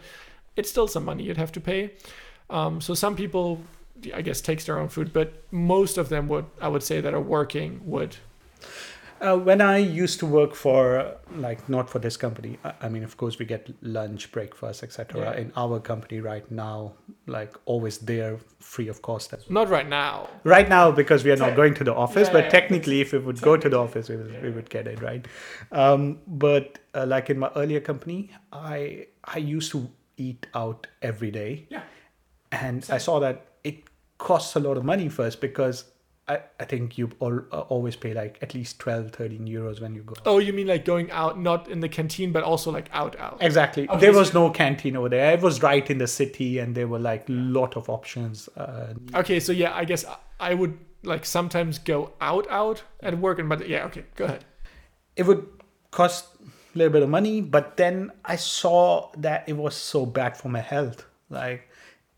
[0.54, 1.92] it's still some money you'd have to pay.
[2.50, 3.62] Um, so some people
[4.12, 7.14] i guess takes their own food but most of them would i would say that
[7.14, 8.16] are working would
[9.22, 13.04] Uh, when I used to work for, like, not for this company, I, I mean,
[13.04, 15.20] of course, we get lunch, breakfast, etc.
[15.20, 15.40] Yeah.
[15.40, 16.94] In our company right now,
[17.26, 19.32] like, always there, free of cost.
[19.32, 22.32] As not right now Right now, because we are not going to the office, Yeah,
[22.32, 22.50] but yeah.
[22.50, 25.24] technically, if we would go to the office, we would, we would get it, right?
[25.70, 31.30] Um, but uh, like in my earlier company, I I used to eat out every
[31.30, 31.66] day.
[31.70, 31.82] Yeah.
[32.50, 33.84] And I saw that it
[34.18, 35.84] costs a lot of money first because
[36.28, 39.94] I, I think you all, uh, always pay like at least 12, 13 euros when
[39.94, 40.14] you go.
[40.24, 43.38] oh you mean like going out not in the canteen but also like out out
[43.40, 43.88] Exactly.
[43.88, 45.32] Okay, there so- was no canteen over there.
[45.32, 48.48] It was right in the city, and there were like lot of options.
[48.56, 50.16] Uh, okay so yeah i guess I-
[50.50, 54.44] i would like sometimes go out out at work and but yeah okay go ahead
[55.16, 55.46] it would
[55.90, 56.26] cost
[56.74, 60.48] a little bit of money, but then I saw that it was so bad for
[60.48, 61.04] my health.
[61.28, 61.68] Like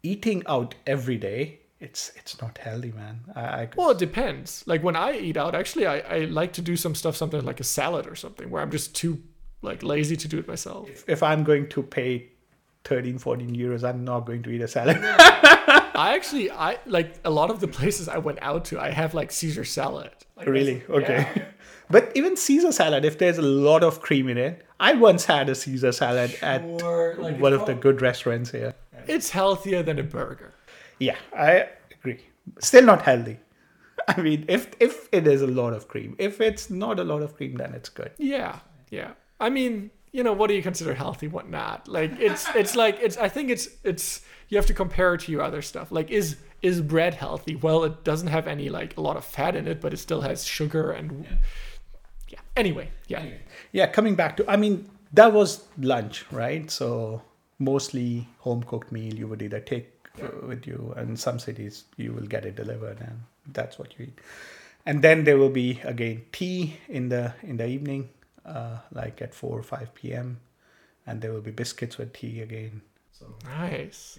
[0.04, 3.20] eating out every day, it's it's not healthy, man.
[3.34, 4.64] I, I Well, it depends.
[4.66, 7.60] Like when I eat out, actually, I, I like to do some stuff, something like
[7.60, 9.22] a salad or something, where I'm just too
[9.62, 10.88] like lazy to do it myself.
[10.90, 12.28] if, if I'm going to pay
[12.84, 14.98] 13, 14 euros, I'm not going to eat a salad.
[15.96, 18.80] I actually, I like a lot of the places I went out to.
[18.80, 20.10] I have like Caesar salad.
[20.36, 20.74] Like, really?
[20.80, 21.28] that's- Okay.
[21.36, 21.44] yeah.
[21.90, 25.50] But even Caesar salad, if there's a lot of cream in it, I once had
[25.50, 28.72] a Caesar salad at like, one of the good restaurants here.
[29.06, 30.54] It's healthier than a burger.
[30.98, 32.20] Yeah, I agree.
[32.60, 33.38] Still not healthy.
[34.08, 37.22] I mean, if if it is a lot of cream, if it's not a lot
[37.22, 38.10] of cream, then it's good.
[38.18, 38.58] Yeah,
[38.90, 39.12] yeah.
[39.40, 41.28] I mean, you know, what do you consider healthy?
[41.28, 41.88] What not?
[41.88, 43.16] Like it's it's like it's.
[43.16, 44.20] I think it's it's.
[44.48, 45.90] You have to compare it to your other stuff.
[45.90, 47.56] Like is is bread healthy?
[47.56, 50.20] Well, it doesn't have any like a lot of fat in it, but it still
[50.20, 51.26] has sugar and.
[52.28, 52.38] Yeah.
[52.56, 53.24] Anyway, yeah.
[53.72, 56.70] Yeah, coming back to, I mean, that was lunch, right?
[56.70, 57.22] So
[57.58, 59.93] mostly home cooked meal you would either take
[60.46, 64.20] with you, and some cities you will get it delivered, and that's what you eat.
[64.86, 68.10] And then there will be again tea in the in the evening,
[68.44, 70.40] uh, like at four or five p.m.,
[71.06, 72.82] and there will be biscuits with tea again.
[73.12, 74.18] So Nice.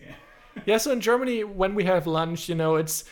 [0.66, 0.78] Yeah.
[0.78, 3.04] So in Germany, when we have lunch, you know, it's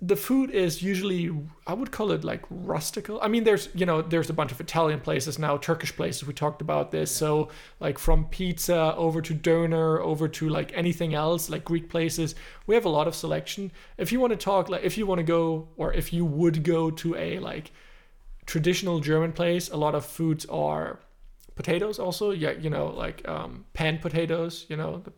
[0.00, 1.28] the food is usually
[1.66, 3.18] I would call it like rustical.
[3.20, 6.26] I mean, there's you know there's a bunch of Italian places now, Turkish places.
[6.26, 7.10] We talked about this.
[7.10, 7.48] So
[7.80, 12.36] like from pizza over to doner, over to like anything else, like Greek places.
[12.66, 13.72] We have a lot of selection.
[13.96, 16.62] If you want to talk, like if you want to go, or if you would
[16.62, 17.72] go to a like
[18.46, 21.00] traditional German place, a lot of foods are
[21.56, 21.98] potatoes.
[21.98, 24.64] Also, yeah, you know like um, pan potatoes.
[24.68, 25.12] You know, the,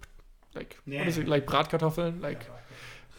[0.54, 2.46] like what is it like Bratkartoffeln, like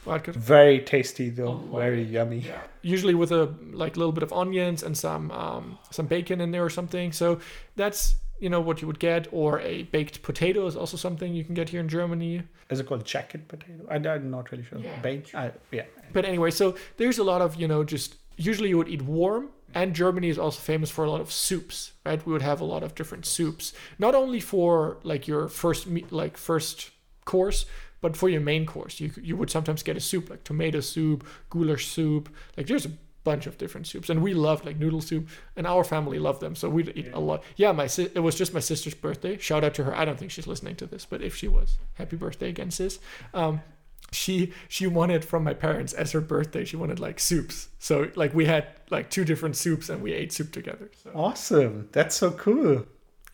[0.06, 0.36] Bratkartoffeln.
[0.36, 1.62] Very tasty though.
[1.72, 2.46] Oh, Very yummy.
[2.82, 6.64] usually with a like little bit of onions and some um, some bacon in there
[6.66, 7.12] or something.
[7.12, 7.40] So
[7.76, 11.44] that's you know what you would get, or a baked potato is also something you
[11.44, 12.42] can get here in Germany.
[12.72, 13.86] Is it called jacket potato?
[13.90, 14.80] I, I'm not really sure.
[14.80, 15.00] Yeah.
[15.02, 15.24] Bane?
[15.34, 15.84] Uh, yeah.
[16.14, 19.50] But anyway, so there's a lot of you know just usually you would eat warm.
[19.74, 22.26] And Germany is also famous for a lot of soups, right?
[22.26, 26.04] We would have a lot of different soups, not only for like your first me-
[26.12, 26.90] like first
[27.24, 27.66] course,
[28.02, 29.00] but for your main course.
[29.00, 32.30] You you would sometimes get a soup like tomato soup, goulash soup.
[32.58, 32.92] Like there's a
[33.24, 36.56] bunch of different soups, and we love like noodle soup, and our family loved them,
[36.56, 37.44] so we'd eat a lot.
[37.56, 39.38] Yeah, my si- it was just my sister's birthday.
[39.38, 39.96] Shout out to her.
[39.96, 43.00] I don't think she's listening to this, but if she was, happy birthday again, sis.
[43.36, 43.62] Um,
[44.12, 46.66] she she wanted from my parents as her birthday.
[46.66, 50.34] She wanted like soups, so like we had like two different soups, and we ate
[50.34, 50.90] soup together.
[51.04, 51.90] So Awesome.
[51.92, 52.86] That's so cool.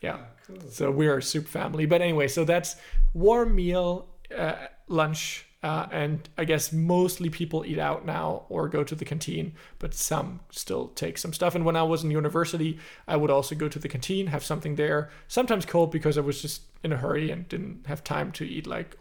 [0.02, 0.18] yeah.
[0.46, 0.60] Cool.
[0.70, 1.84] So we're a soup family.
[1.86, 2.76] But anyway, so that's
[3.14, 4.06] warm meal,
[4.36, 9.04] uh, lunch, uh, and I guess mostly people eat out now or go to the
[9.04, 11.54] canteen, but some still take some stuff.
[11.54, 14.76] And when I was in university, I would also go to the canteen, have something
[14.76, 18.44] there, sometimes cold because I was just in a hurry and didn't have time to
[18.44, 18.96] eat like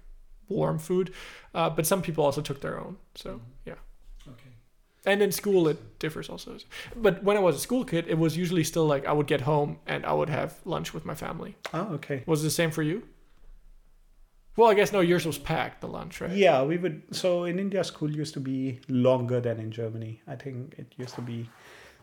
[0.49, 1.13] warm food.
[1.53, 2.97] Uh, but some people also took their own.
[3.15, 3.75] So yeah.
[4.27, 4.49] Okay.
[5.05, 6.57] And in school, it differs also.
[6.95, 9.41] But when I was a school kid, it was usually still like I would get
[9.41, 11.55] home and I would have lunch with my family.
[11.73, 12.23] Oh, okay.
[12.25, 13.03] Was it the same for you?
[14.57, 16.31] Well, I guess no, yours was packed, the lunch, right?
[16.31, 17.03] Yeah, we would.
[17.11, 20.19] So in India, school used to be longer than in Germany.
[20.27, 21.47] I think it used to be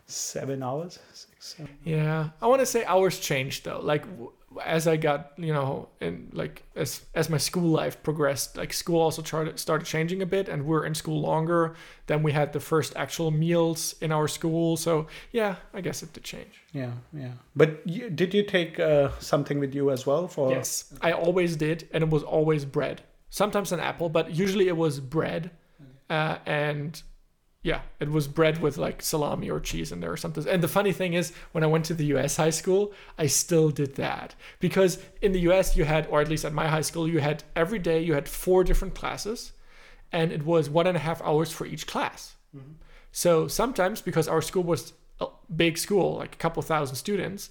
[0.07, 1.77] seven hours, six, seven.
[1.83, 2.29] Yeah.
[2.41, 3.81] I want to say hours changed though.
[3.81, 4.05] Like
[4.63, 9.01] as I got, you know, and like as as my school life progressed, like school
[9.01, 11.75] also started started changing a bit, and we're in school longer.
[12.07, 14.77] Then we had the first actual meals in our school.
[14.77, 16.61] So yeah, I guess it did change.
[16.73, 17.31] Yeah, yeah.
[17.55, 20.51] But you, did you take uh, something with you as well for?
[20.51, 23.01] Yes, I always did, and it was always bread.
[23.29, 25.51] Sometimes an apple, but usually it was bread,
[26.09, 27.01] uh, and
[27.65, 30.47] yeah, it was bread with like salami or cheese in there or something.
[30.47, 32.37] And the funny thing is, when I went to the U.S.
[32.37, 35.75] high school, I still did that because in the U.S.
[35.75, 38.29] you had, or at least at my high school, you had every day you had
[38.29, 39.51] four different classes,
[40.11, 42.35] and it was one and a half hours for each class.
[42.55, 42.73] Mm-hmm.
[43.11, 47.49] So sometimes because our school was a big school, like a couple thousand students,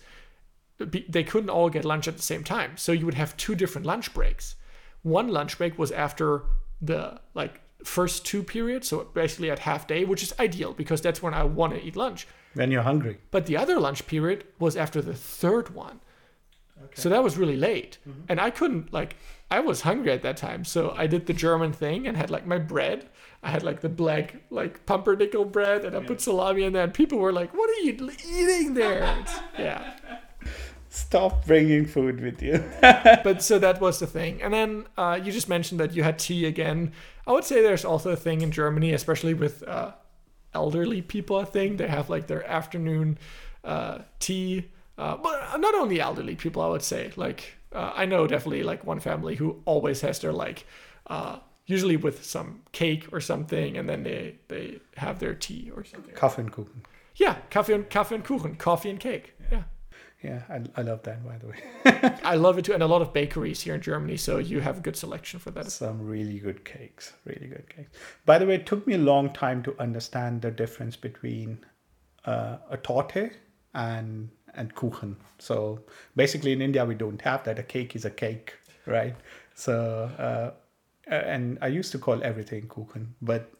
[0.78, 2.76] they couldn't all get lunch at the same time.
[2.76, 4.54] So you would have two different lunch breaks.
[5.02, 6.44] One lunch break was after
[6.80, 11.22] the like first two periods, so basically at half day, which is ideal because that's
[11.22, 12.26] when I want to eat lunch.
[12.54, 13.18] When you're hungry.
[13.30, 16.00] But the other lunch period was after the third one.
[16.94, 17.98] So that was really late.
[18.08, 18.20] Mm-hmm.
[18.28, 19.16] And I couldn't like
[19.50, 20.64] I was hungry at that time.
[20.64, 23.08] So I did the German thing and had like my bread.
[23.42, 26.94] I had like the black like pumpernickel bread and I put salami in there and
[26.94, 29.24] people were like, "What are you eating there?"
[29.58, 29.96] Yeah.
[30.94, 32.62] Stop bringing food with you.
[32.80, 34.40] but so that was the thing.
[34.40, 36.92] And then uh, you just mentioned that you had tea again.
[37.26, 39.90] I would say there's also a thing in Germany, especially with uh,
[40.54, 41.36] elderly people.
[41.36, 43.18] I think they have like their afternoon
[43.64, 44.70] uh, tea.
[44.96, 47.10] Uh, but not only elderly people, I would say.
[47.16, 50.64] Like uh, I know definitely like one family who always has their like.
[51.08, 55.82] Uh, usually with some cake or something, and then they they have their tea or
[55.82, 56.14] something.
[56.14, 56.84] Kaffenkuchen.
[57.16, 59.33] Yeah, coffee and coffee and kuchen, coffee and cake.
[60.24, 60.42] Yeah.
[60.48, 62.18] I, I love that, by the way.
[62.24, 64.78] I love it too, and a lot of bakeries here in Germany, so you have
[64.78, 65.70] a good selection for that.
[65.70, 67.12] Some really good cakes.
[67.26, 67.90] Really good cakes.
[68.24, 71.58] By the way, it took me a long time to understand the difference between
[72.24, 73.32] uh, a torte
[73.74, 75.16] and and kuchen.
[75.38, 75.80] So
[76.16, 77.58] basically, in India, we don't have that.
[77.58, 78.54] A cake is a cake,
[78.86, 79.16] right?
[79.54, 80.52] So uh,
[81.06, 83.52] and I used to call everything kuchen, but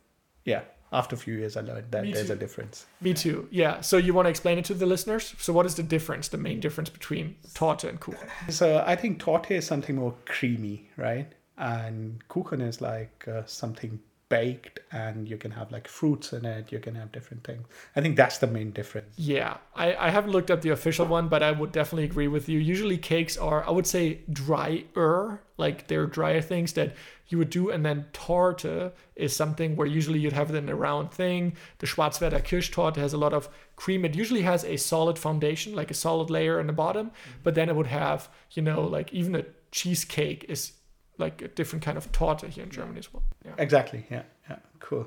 [0.45, 0.63] yeah,
[0.95, 2.87] after a few years, I learned that there's a difference.
[3.01, 3.49] Me too.
[3.51, 3.81] Yeah.
[3.81, 5.35] So you want to explain it to the listeners?
[5.39, 8.29] So what is the difference, the main difference between torte and kuchen?
[8.49, 11.31] So I think torte is something more creamy, right?
[11.59, 16.73] And kuchen is like uh, something baked, and you can have like fruits in it.
[16.73, 17.67] You can have different things.
[17.95, 19.15] I think that's the main difference.
[19.17, 22.49] Yeah, I, I haven't looked up the official one, but I would definitely agree with
[22.49, 22.59] you.
[22.59, 26.95] Usually cakes are, I would say, drier, like they're drier things that
[27.29, 27.71] you would do.
[27.71, 31.55] And then torte is something where usually you'd have it in a round thing.
[31.79, 34.05] The Schwarzwälder Kirschtorte has a lot of cream.
[34.05, 37.41] It usually has a solid foundation, like a solid layer in the bottom, mm-hmm.
[37.43, 40.73] but then it would have, you know, like even a cheesecake is
[41.19, 43.23] like a different kind of torte here in Germany as well.
[43.45, 43.53] Yeah.
[43.59, 44.07] Exactly.
[44.11, 44.23] Yeah.
[44.49, 44.59] Yeah.
[44.81, 45.07] Cool.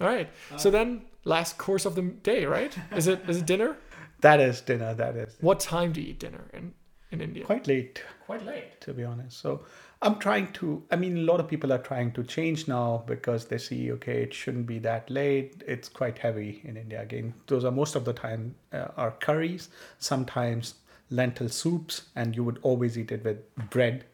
[0.00, 0.28] All right.
[0.56, 2.76] So then, last course of the day, right?
[2.94, 3.76] Is it is it dinner?
[4.20, 4.94] That is dinner.
[4.94, 6.74] That is What time do you eat dinner in
[7.12, 7.44] in India?
[7.44, 8.02] quite late.
[8.26, 8.80] Quite late.
[8.80, 9.38] to be honest.
[9.38, 9.64] So
[10.02, 13.46] I'm trying to, I mean, a lot of people are trying to change now because
[13.46, 15.62] they see, okay, it shouldn't be that late.
[15.66, 17.00] It's quite heavy in India.
[17.00, 20.74] Again, those are most of the time uh, are curries, sometimes
[21.10, 23.38] lentil soups, and you would always eat it with
[23.70, 24.04] bread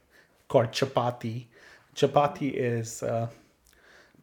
[0.53, 1.47] called chapati.
[1.97, 3.29] Chapati is uh,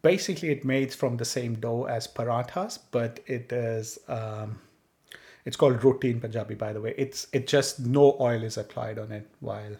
[0.02, 4.00] basically it made from the same dough as parathas, but it is.
[4.08, 4.60] Um,
[5.46, 6.94] it's called roti in Punjabi, by the way.
[6.98, 9.76] It's it just no oil is applied on it while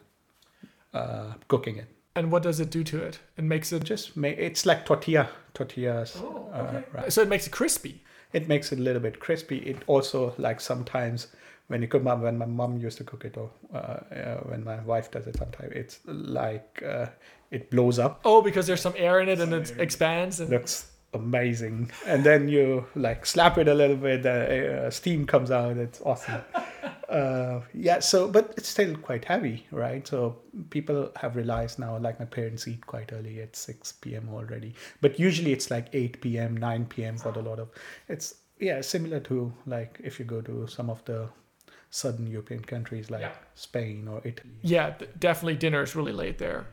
[0.94, 1.88] uh, cooking it.
[2.16, 3.20] And what does it do to it?
[3.38, 6.18] It makes it Just make it's like tortilla, tortillas.
[6.18, 7.14] Oh, uh, right.
[7.14, 8.02] so it makes it crispy.
[8.34, 9.58] It makes it a little bit crispy.
[9.58, 11.28] It also like sometimes
[11.70, 14.64] when you cook, my- when my mom used to cook it, or uh, uh, when
[14.64, 17.06] my wife does it, sometimes it's like uh,
[17.52, 18.22] it blows up.
[18.26, 20.40] Oh, because there's some air in it and it expands.
[20.40, 25.26] And looks amazing and then you like slap it a little bit uh, uh, steam
[25.26, 26.40] comes out it's awesome
[27.10, 30.38] uh, yeah so but it's still quite heavy right so
[30.70, 35.20] people have realized now like my parents eat quite early at 6 p.m already but
[35.20, 37.70] usually it's like 8 p.m 9 p.m for a lot of
[38.08, 41.28] it's yeah similar to like if you go to some of the
[41.90, 43.32] southern european countries like Yeah.
[43.56, 46.68] spain or italy yeah, definitely dinner is really late there.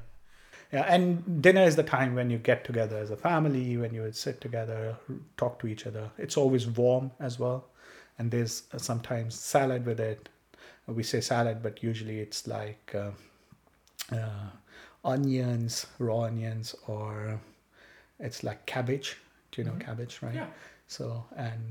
[0.73, 4.03] yeah, and dinner is the time when you get together as a family, when you
[4.03, 4.97] would sit together,
[5.37, 6.11] talk to each other.
[6.19, 7.64] It's always warm as well,
[8.19, 10.29] and there's uh, sometimes salad with it.
[10.87, 13.11] We say salad, but usually it's like uh,
[14.12, 14.51] uh,
[15.05, 17.41] onions, raw onions, or
[18.19, 19.17] it's like cabbage.
[19.53, 20.35] Do you know cabbage, right?
[20.35, 20.47] Yeah.
[20.89, 21.62] So, and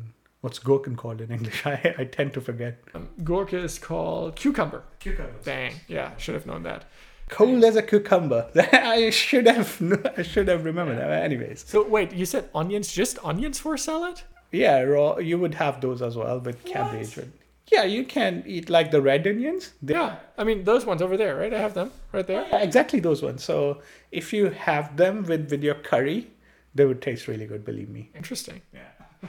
[0.41, 1.65] what's gherkin called in English?
[1.65, 2.79] I, I tend to forget.
[2.93, 4.83] Um, Gorka is called cucumber.
[4.99, 5.33] Cucumber.
[5.43, 5.73] Dang.
[5.87, 6.85] Yeah, should have known that.
[7.29, 8.49] Cold as a cucumber.
[8.73, 9.81] I should have.
[10.17, 11.09] I should have remembered that.
[11.23, 11.65] Anyways.
[11.67, 12.91] So wait, you said onions?
[12.93, 14.21] Just onions for a salad?
[14.51, 15.17] Yeah, raw.
[15.17, 17.15] You would have those as well with cabbage.
[17.15, 17.31] With,
[17.71, 19.73] yeah, you can eat like the red onions.
[19.81, 20.17] They- Yeah.
[20.37, 21.51] I mean those ones over there, right?
[21.51, 22.45] I have them right there.
[22.51, 23.43] Yeah, exactly those ones.
[23.43, 23.81] So
[24.11, 26.27] if you have them with with your curry,
[26.75, 27.65] they would taste really good.
[27.65, 28.11] Believe me.
[28.15, 28.61] Interesting.
[28.71, 28.81] Yeah.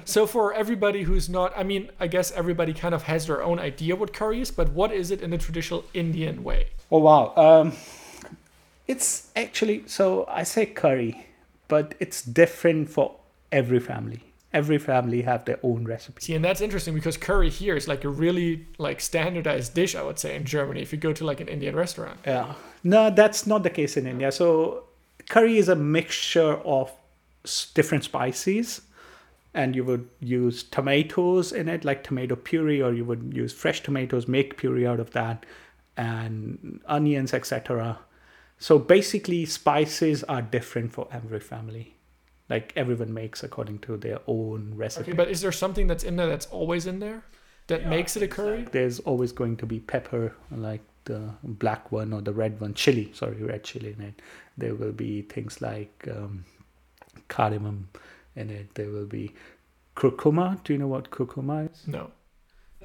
[0.05, 3.59] So for everybody who's not, I mean, I guess everybody kind of has their own
[3.59, 6.69] idea what curry is, but what is it in the traditional Indian way?
[6.91, 7.35] Oh wow.
[7.37, 7.73] Um,
[8.87, 11.27] it's actually so I say curry,
[11.69, 13.17] but it's different for
[13.51, 14.23] every family.
[14.53, 16.23] Every family have their own recipe.
[16.23, 20.03] See, and that's interesting because curry here is like a really like standardized dish, I
[20.03, 20.81] would say, in Germany.
[20.81, 22.19] If you go to like an Indian restaurant.
[22.25, 22.55] Yeah.
[22.83, 24.33] No, that's not the case in India.
[24.33, 24.85] So
[25.29, 26.91] curry is a mixture of
[27.75, 28.81] different spices
[29.57, 33.83] and you would use tomatoes in it like tomato puree or you would use fresh
[33.83, 35.45] tomatoes make puree out of that
[35.97, 37.99] and onions etc
[38.59, 41.95] so basically spices are different for every family.
[42.49, 45.11] Like everyone makes according to their own recipe.
[45.11, 47.25] Okay, but is there something that's in there that's always in there
[47.67, 48.67] that makes it a curry?
[48.71, 52.73] there's always going to be pepper like the black one or the red one.
[52.75, 54.23] Chili sorry red chili in it.
[54.57, 56.45] There will be things like um,
[57.29, 57.89] cardamom
[58.37, 59.35] in it there will be
[59.97, 62.11] curcuma do you know what curcuma is No.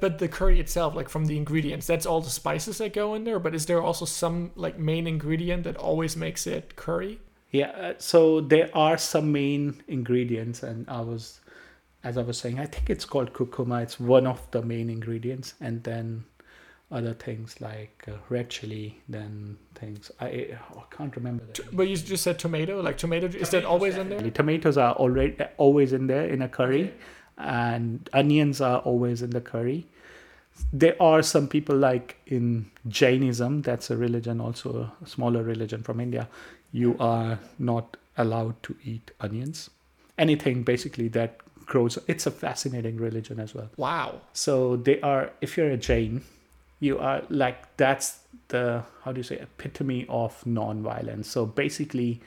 [0.00, 3.22] But the curry itself, like from the ingredients, that's all the spices that go in
[3.22, 3.38] there.
[3.38, 7.20] But is there also some like main ingredient that always makes it curry?
[7.52, 11.40] yeah uh, so there are some main ingredients and i was
[12.02, 15.54] as i was saying i think it's called curcuma it's one of the main ingredients
[15.60, 16.24] and then
[16.92, 22.22] other things like uh, red chili then things i, I can't remember But you just
[22.22, 22.80] said tomato.
[22.80, 24.30] Like tomato, is that always in there?
[24.30, 26.92] Tomatoes are already always in there in a curry,
[27.38, 29.86] and onions are always in the curry.
[30.72, 35.98] There are some people like in Jainism, that's a religion, also a smaller religion from
[36.00, 36.28] India.
[36.72, 39.70] You are not allowed to eat onions.
[40.18, 41.98] Anything basically that grows.
[42.06, 43.70] It's a fascinating religion as well.
[43.76, 44.20] Wow.
[44.32, 45.30] So they are.
[45.40, 46.22] If you're a Jain,
[46.82, 48.18] you are like that's
[48.48, 51.28] the how do you say epitome of non-violence.
[51.28, 52.20] So basically,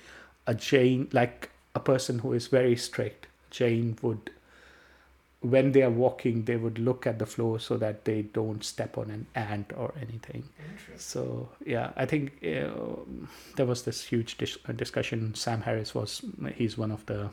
[0.48, 4.32] a Jain, like a person who is very strict, Jain would,
[5.42, 8.98] when they are walking, they would look at the floor so that they don't step
[8.98, 10.44] on an ant or anything.
[10.96, 12.70] So yeah, I think uh,
[13.58, 15.36] there was this huge dis- uh, discussion.
[15.36, 16.24] Sam Harris was
[16.56, 17.30] he's one of the.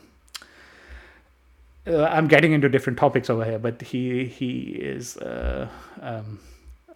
[1.87, 5.69] Uh, I'm getting into different topics over here, but he he is uh,
[6.01, 6.39] um,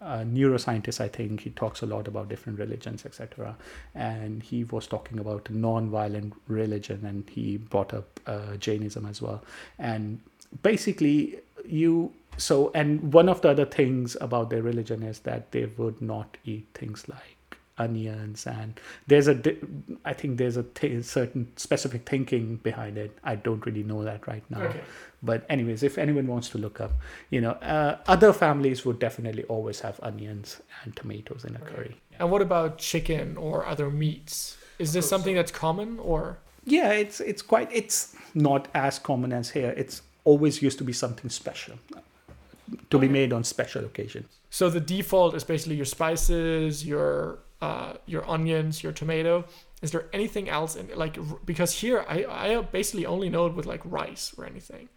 [0.02, 1.02] neuroscientist.
[1.02, 3.56] I think he talks a lot about different religions, etc.
[3.96, 9.44] And he was talking about non-violent religion, and he brought up uh, Jainism as well.
[9.80, 10.22] And
[10.64, 15.66] basically, you so and one of the other things about their religion is that they
[15.66, 17.37] would not eat things like
[17.78, 19.38] onions and there's a
[20.06, 23.18] i think there's a th- certain specific thinking behind it.
[23.24, 24.62] I don't really know that right now.
[24.62, 24.82] Okay.
[25.22, 26.94] but anyways if anyone wants to look up
[27.30, 31.96] you know uh, other families would definitely always have onions and tomatoes in a curry.
[32.20, 34.58] And what about chicken or other meats?
[34.80, 36.40] Is this something that's common or?
[36.66, 39.74] yeah it's it's quite it's not as common as here.
[39.78, 41.76] It's always used to be something special
[42.90, 44.28] to be made on special occasions.
[44.50, 49.46] So the default is basically your spices, your uh, your onions, your tomato.
[49.82, 53.66] Is there anything else in like because here I I basically only know it with
[53.66, 54.90] like rice or anything,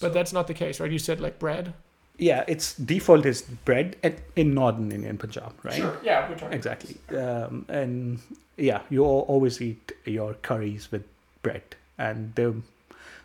[0.00, 0.90] but that's not the case, right?
[0.90, 1.74] You said like bread.
[2.16, 5.96] yeah its default is bread at, in northern indian punjab right Sure.
[6.08, 6.56] Yeah, we're talking.
[6.58, 8.20] exactly um, and
[8.68, 9.02] yeah you
[9.34, 11.02] always eat your curries with
[11.42, 11.66] bread
[11.98, 12.52] and there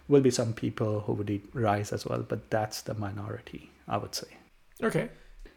[0.07, 3.95] will be some people who would eat rice as well but that's the minority i
[4.05, 4.31] would say
[4.89, 5.05] Okay.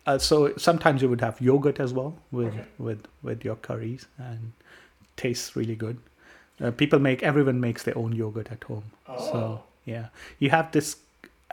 [0.06, 2.64] Uh, so sometimes you would have yogurt as well with Okay.
[2.78, 4.52] with with your curries and
[5.16, 5.96] tastes really good
[6.60, 8.84] uh, people make everyone makes their own yogurt at home
[9.18, 10.06] so yeah
[10.38, 10.96] you have this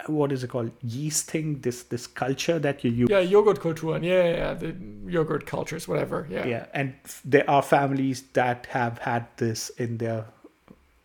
[0.08, 3.88] what is it called yeast thing this this culture that you use Yeah, yogurt culture.
[3.88, 4.74] Yeah, yeah, yeah, the
[5.06, 6.26] yogurt cultures, whatever.
[6.30, 6.48] Yeah.
[6.48, 6.94] yeah and
[7.26, 10.24] there are families that have had this in their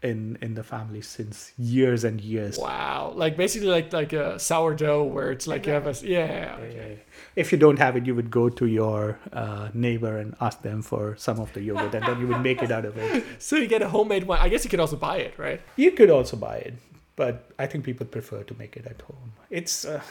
[0.04, 3.12] in in the family since years and years Wow.
[3.16, 6.26] Like basically like like a sourdough where it's like you have a yeah.
[6.26, 6.86] yeah, yeah.
[6.88, 6.94] Yeah.
[7.42, 10.82] if you don't have it you would go to your uh, neighbor and ask them
[10.82, 13.56] for some of the yogurt and then you would make it out of it So
[13.56, 14.38] you get a homemade one.
[14.38, 15.60] I guess you could also buy it, right?
[15.76, 16.74] you could also buy it
[17.16, 20.02] but i think people prefer to make it at home it's uh,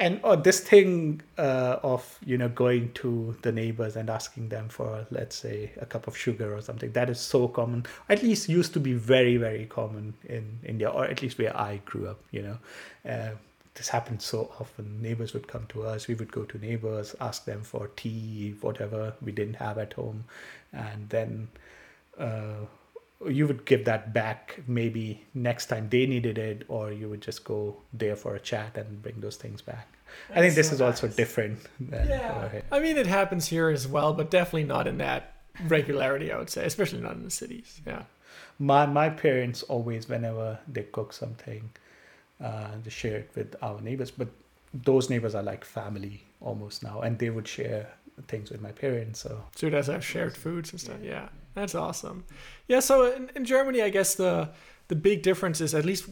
[0.00, 4.68] and oh, this thing uh, of you know going to the neighbors and asking them
[4.70, 7.84] for let's say a cup of sugar or something that is so common.
[8.08, 11.80] At least used to be very very common in india or at least where i
[11.84, 12.58] grew up you know.
[13.08, 13.30] Uh,
[13.74, 15.00] this happened so often.
[15.00, 19.14] Neighbors would come to us we would go to neighbors ask them for tea whatever
[19.20, 20.24] we didn't have at home.
[20.72, 21.48] And then
[22.18, 22.64] uh,
[23.28, 27.44] you would give that back maybe next time they needed it or you would just
[27.44, 29.88] go there for a chat and bring those things back
[30.34, 32.48] i think this so is also different Yeah.
[32.72, 35.22] I mean, it happens here as well, but definitely not in that
[35.68, 37.80] regularity, I would say, especially not in the cities.
[37.86, 38.02] Yeah.
[38.58, 41.62] my my parents always whenever they cook something
[42.42, 44.28] uh, they share it with our neighbors but
[44.72, 47.84] those neighbors are like family almost now and they would share
[48.28, 51.00] things with my parents so So it does have shared foods and stuff.
[51.02, 51.28] Yeah.
[51.54, 52.24] That's awesome.
[52.68, 52.80] Yeah.
[52.80, 54.50] So in, in Germany, I guess the
[54.88, 56.08] the big difference is at least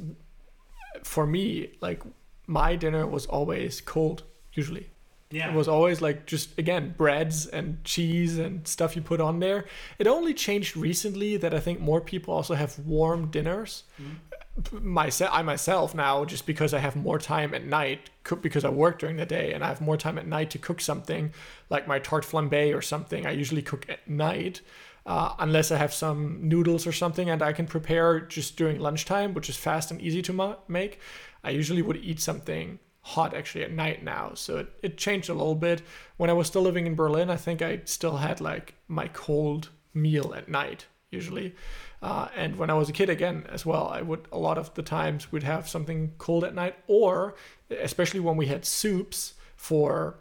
[1.03, 2.03] for me, like
[2.47, 4.89] my dinner was always cold usually.
[5.31, 9.41] yeah It was always like just again breads and cheese and stuff you put on
[9.41, 9.65] there.
[9.99, 13.85] It only changed recently that I think more people also have warm dinners.
[14.01, 14.93] Mm-hmm.
[14.93, 18.71] Myself, I myself now just because I have more time at night, cook because I
[18.71, 21.33] work during the day and I have more time at night to cook something
[21.71, 23.25] like my tart flambe or something.
[23.25, 24.61] I usually cook at night.
[25.09, 29.33] Uh, unless I have some noodles or something and I can prepare just during lunchtime,
[29.33, 31.01] which is fast and easy to ma- make.
[31.43, 34.33] I usually would eat something hot actually at night now.
[34.35, 35.81] So it, it changed a little bit.
[36.19, 39.71] When I was still living in Berlin, I think I still had like my cold
[39.95, 41.55] meal at night usually.
[42.03, 44.75] Uh, and when I was a kid again as well, I would a lot of
[44.75, 47.35] the times would have something cold at night, or
[47.71, 50.19] especially when we had soups for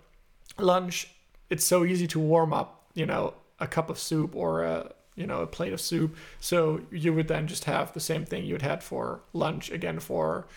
[0.57, 1.13] lunch,
[1.49, 5.25] it's so easy to warm up, you know, a cup of soup or a you
[5.25, 6.15] know a plate of soup.
[6.39, 10.47] So you would then just have the same thing you'd had for lunch again for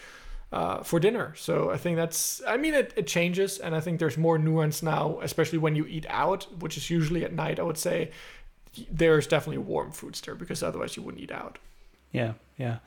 [0.52, 1.34] uh, for dinner.
[1.36, 4.82] So I think that's I mean it, it changes and I think there's more nuance
[4.82, 7.58] now, especially when you eat out, which is usually at night.
[7.58, 8.10] I would say
[8.90, 11.58] there's definitely warm foods there because otherwise you wouldn't eat out.
[12.12, 12.78] yeah yeah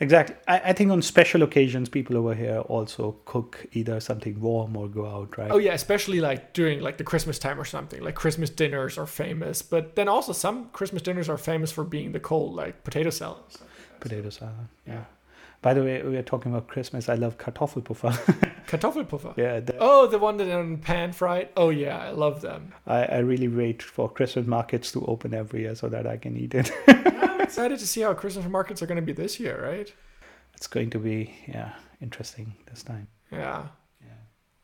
[0.00, 4.76] exactly I, I think on special occasions people over here also cook either something warm
[4.76, 8.02] or go out right Oh yeah, especially like during like the Christmas time or something.
[8.02, 12.12] Like Christmas dinners are famous, but then also some Christmas dinners are famous for being
[12.12, 13.42] the cold, like potato salad.
[14.00, 15.04] potato salad yeah
[15.60, 18.12] by the way we are talking about christmas i love kartoffelpuffer
[18.68, 19.36] Kartoffelpuffer.
[19.36, 21.48] yeah the, Oh, the one that in pan fried.
[21.56, 22.72] Oh yeah, I love them.
[22.86, 26.36] I, I really wait for christmas markets to open every year so that i can
[26.36, 26.70] eat it
[27.22, 29.92] I'm excited to see how Christmas markets are going to be this year, right?
[30.54, 31.70] it's going to be yeah
[32.00, 33.66] interesting this time Yeah.
[34.00, 34.20] yeah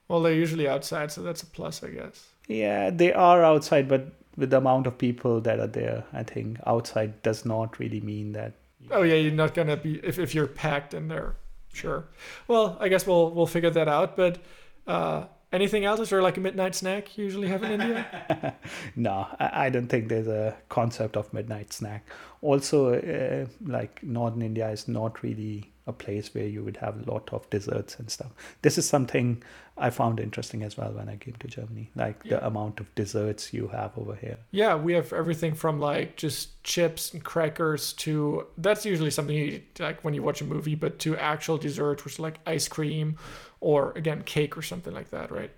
[0.09, 2.27] Well, they're usually outside, so that's a plus, I guess.
[2.49, 4.03] yeah they are outside but
[4.37, 8.33] with the amount of people that are there i think outside does not really mean
[8.33, 8.53] that
[8.91, 11.37] Oh yeah, you're not gonna be if, if you're packed in there.
[11.73, 12.05] Sure.
[12.49, 14.15] Well, I guess we'll we'll figure that out.
[14.15, 14.39] But
[14.87, 15.25] uh,
[15.55, 16.01] anything else?
[16.01, 18.55] Is there like a midnight snack you usually have in India?
[18.97, 22.07] no I, don't think there's a concept of midnight snack
[22.43, 27.11] also uh, like northern india is not really a place where you would have a
[27.11, 28.31] lot of desserts and stuff.
[28.63, 29.43] This is something
[29.77, 32.37] I found interesting as well when I came to Germany, like Yeah.
[32.39, 34.39] the amount of desserts you have over here.
[34.51, 39.45] Yeah, we have everything from like just chips and crackers to that's usually something you
[39.45, 42.67] eat like when you watch a movie, but to actual dessert, which is like ice
[42.67, 43.19] cream
[43.65, 45.51] or again cake or something like that, right?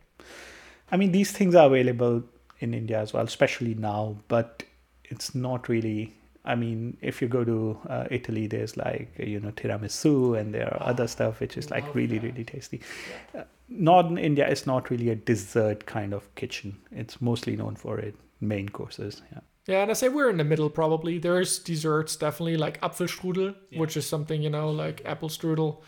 [0.92, 2.22] I mean, these things are available
[2.60, 4.62] in India as well, especially now, but
[5.04, 6.14] it's not really.
[6.44, 10.72] I mean, if you go to uh, Italy, there's like, you know, tiramisu and there
[10.72, 12.26] are other stuff which is like really, that.
[12.28, 12.80] really tasty.
[13.36, 16.76] Uh, Northern India is not really a dessert kind of kitchen.
[16.92, 19.22] It's mostly known for its main courses.
[19.32, 19.40] Yeah.
[19.66, 21.18] Yeah, and I say we're in the middle probably.
[21.18, 25.78] There's desserts definitely like Apfelstrudel, which is something you know like apple strudel,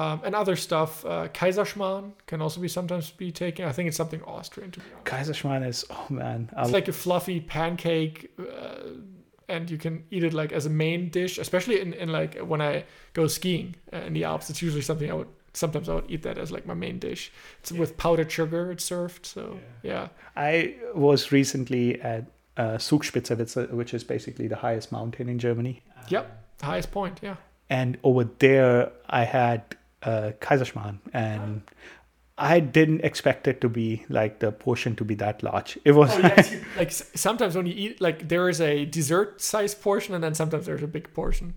[0.00, 1.04] um, and other stuff.
[1.04, 3.62] Uh, Kaiserschmarrn can also be sometimes be taken.
[3.70, 5.06] I think it's something Austrian to be honest.
[5.10, 6.40] Kaiserschmarrn is, oh man.
[6.56, 10.70] I It's like a fluffy pancake, uh, and you can eat it like as a
[10.70, 12.84] main dish, especially in, in like when I
[13.14, 14.50] go skiing uh, in the Alps.
[14.50, 17.32] It's usually something I would sometimes I would eat that as like my main dish.
[17.60, 18.70] It's with powdered sugar.
[18.70, 19.26] It's served.
[19.26, 22.24] So yeah, I was recently at
[22.56, 25.82] uh, Zugspitze, which- which is basically the highest mountain in Germany.
[26.08, 26.26] yep,
[26.62, 27.20] highest point.
[27.22, 27.36] Yeah.
[27.70, 29.60] and over there I had
[30.02, 31.62] uh, Kaiserschmarrn, and
[32.36, 35.78] I didn't expect it to be like the portion to be that large.
[35.84, 39.40] It was Oh, yeah, it's- like sometimes when you eat, like there is a dessert
[39.40, 41.54] sized portion, and then sometimes there's a big portion.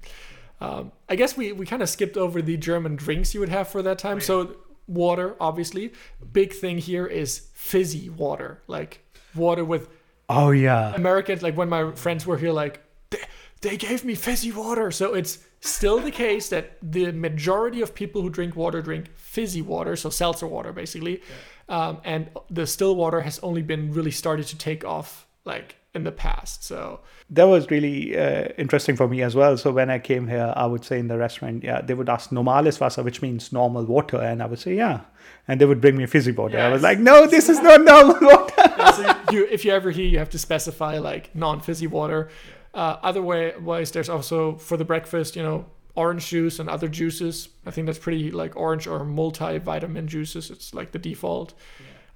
[0.59, 3.67] Um, I guess we we kind of skipped over the German drinks you would have
[3.67, 4.19] for that time.
[4.21, 4.55] So
[4.87, 5.93] water, obviously,
[6.33, 8.99] big thing here is fizzy water, like
[9.35, 9.87] water with
[10.29, 11.41] oh yeah, Americans.
[11.41, 13.19] Like when my friends were here, like they,
[13.61, 14.91] they gave me fizzy water.
[14.91, 19.61] So it's still the case that the majority of people who drink water drink fizzy
[19.61, 21.21] water, so seltzer water basically,
[21.69, 26.03] um, and the still water has only been really started to take off like in
[26.03, 26.63] the past.
[26.63, 29.57] So that was really uh, interesting for me as well.
[29.57, 32.31] So when I came here, I would say in the restaurant, yeah, they would ask
[32.31, 35.01] normales Wasser, which means normal water, and I would say yeah,
[35.47, 36.59] and they would bring me fizzy water.
[36.59, 38.53] I was like, no, this is not normal water.
[38.57, 42.29] Yeah, so you, if you ever hear, you have to specify like non-fizzy water.
[42.73, 45.65] Uh, otherwise, there's also for the breakfast, you know,
[45.95, 47.49] orange juice and other juices.
[47.65, 50.49] I think that's pretty like orange or multivitamin juices.
[50.49, 51.53] It's like the default,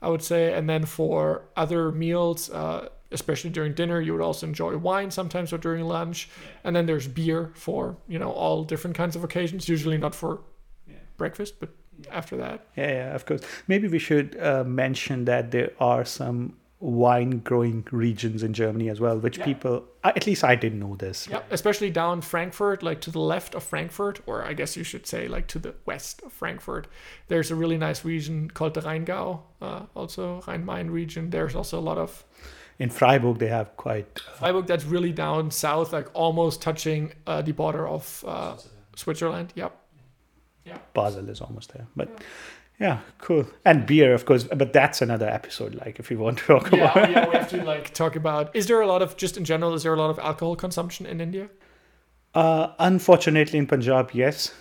[0.02, 0.54] I would say.
[0.54, 5.52] And then for other meals, uh, especially during dinner, you would also enjoy wine sometimes
[5.52, 6.30] or during lunch.
[6.64, 9.68] And then there's beer for you know all different kinds of occasions.
[9.68, 10.42] Usually not for
[11.18, 11.70] breakfast, but
[12.12, 12.68] after that.
[12.76, 13.42] Yeah, yeah, of course.
[13.68, 19.00] Maybe we should uh, mention that there are some wine growing regions in Germany as
[19.00, 19.46] well, which Yeah.
[19.46, 21.28] people, at least I didn't know this.
[21.28, 25.08] Yep, especially down Frankfurt, like to the left of Frankfurt, or I guess you should
[25.08, 26.88] say like to the west of Frankfurt.
[27.28, 31.32] There's a really nice region called the Rheingau, uh, also Rhein-Main region.
[31.32, 32.24] There's also a lot of
[32.78, 34.20] In Freiburg, they have quite.
[34.38, 38.58] Freiburg that's really down south, like almost touching uh, the border of uh,
[38.96, 39.54] Switzerland.
[39.56, 39.72] Yep.
[40.66, 40.78] Yeah.
[40.94, 41.88] Basel is almost there.
[41.96, 42.26] But yeah,
[43.20, 43.46] cool.
[43.64, 44.44] And beer, of course.
[44.44, 45.76] But that's another episode.
[45.76, 46.96] Like if you want to talk about.
[46.96, 48.56] Yeah, yeah, we have to like talk about.
[48.56, 49.74] Is there a lot of just in general?
[49.74, 51.50] Is there a lot of alcohol consumption in India?
[52.34, 54.54] Uh, unfortunately, in Punjab, yes.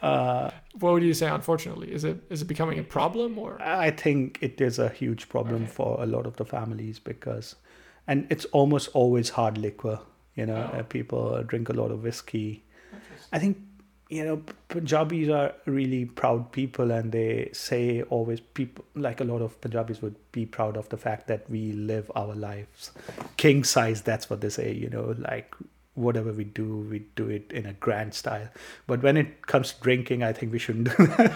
[0.00, 1.28] Uh, What would you say?
[1.28, 3.60] Unfortunately, is it is it becoming a problem or?
[3.60, 7.56] I think it is a huge problem for a lot of the families because,
[8.06, 9.98] and it's almost always hard liquor.
[10.36, 10.78] You know, Oh.
[10.78, 12.62] uh, people drink a lot of whiskey.
[13.32, 13.58] I think
[14.10, 19.40] you know Punjabis are really proud people, and they say always people like a lot
[19.40, 22.90] of Punjabis would be proud of the fact that we live our lives
[23.36, 24.02] king size.
[24.02, 24.72] That's what they say.
[24.72, 25.54] You know, like
[25.94, 28.48] whatever we do, we do it in a grand style.
[28.86, 31.32] But when it comes to drinking, I think we shouldn't do that.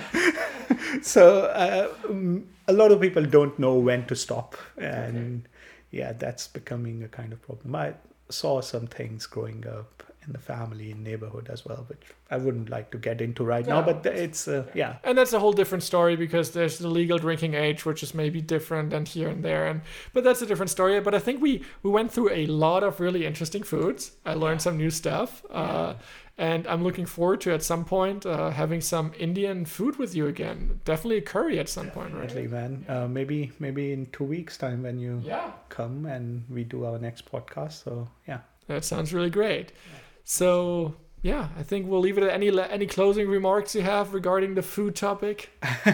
[1.03, 5.49] so uh, um, a lot of people don't know when to stop, and
[5.91, 7.77] yeah, that's becoming a kind of problem.
[7.77, 7.95] I
[8.31, 12.71] saw some things growing up in the family and neighborhood as well, which I wouldn't
[12.71, 13.83] like to get into right now.
[13.83, 17.55] But it's uh, yeah, and that's a whole different story because there's the legal drinking
[17.55, 19.83] age which is maybe different and here and there and
[20.13, 21.01] but that's a different story.
[21.01, 24.13] But i think we we went through a lot of really interesting foods.
[24.25, 25.95] I learned some new stuff uh,
[26.37, 30.27] and i'm looking forward to at some point uh, having some indian food with you
[30.27, 30.81] again.
[30.85, 32.23] Definitely a curry at some point right?
[32.29, 32.85] Definitely, man.
[32.89, 35.53] Uh, maybe maybe in two weeks' time when you yeah.
[35.69, 37.85] come and we do our next podcast.
[37.85, 38.41] So yeah.
[38.67, 39.73] that sounds really great
[40.25, 44.55] so yeah i think we'll leave it at any any closing remarks you have regarding
[44.55, 45.51] the food topic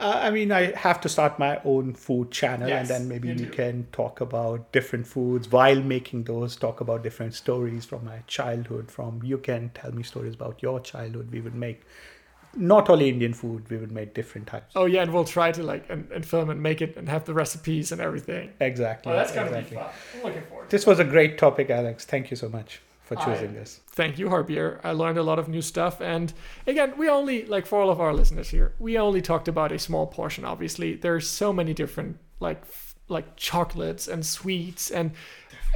[0.00, 3.32] Uh, I mean, I have to start my own food channel, Yes, and then maybe
[3.32, 6.56] we can talk about different foods while making those.
[6.56, 8.90] Talk about different stories from my childhood.
[8.90, 11.30] From you can tell me stories about your childhood.
[11.30, 11.82] We would make
[12.56, 13.70] not only Indian food.
[13.70, 14.72] We would make different types.
[14.74, 17.24] oh yeah and we'll try to like and, and film and make it and have
[17.24, 19.12] the recipes and everything Exactly.
[19.12, 19.76] Oh, that's gonna exactly.
[19.76, 19.90] be fun.
[20.16, 20.70] I'm looking forward.
[20.70, 22.04] This was a great topic, Alex.
[22.04, 22.80] Thank you so much.
[23.04, 23.80] For choosing this.
[23.88, 24.80] Thank you, Harbir.
[24.82, 26.00] I learned a lot of new stuff.
[26.00, 26.32] And
[26.66, 29.78] again, we only, like for all of our listeners here, we only talked about a
[29.78, 30.96] small portion, obviously.
[30.96, 35.12] There's so many different, like, f- like chocolates and sweets and,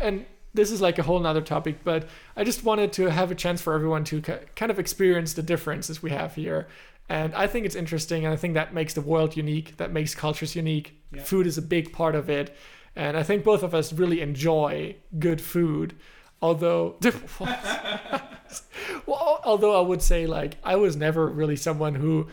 [0.01, 0.25] and,
[0.55, 3.61] this is like a whole nother topic, but I just wanted to have a chance
[3.61, 6.67] for everyone to ki- kind of experience the differences we have here.
[7.09, 10.15] And I think it's interesting, and I think that makes the world unique, that makes
[10.15, 11.01] cultures unique.
[11.23, 12.57] Food is a big part of it.
[12.97, 15.95] And I think both of us really enjoy good food.
[16.41, 16.97] Although,
[19.07, 22.29] well, although I would say, like, I was never really someone who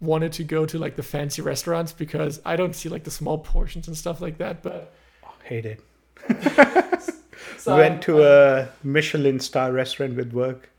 [0.00, 3.38] wanted to go to like the fancy restaurants because I don't see like the small
[3.38, 4.62] portions and stuff like that.
[4.62, 4.94] But
[5.24, 5.80] oh, Hate it.
[7.58, 10.70] so Went to a Michelin star restaurant with work.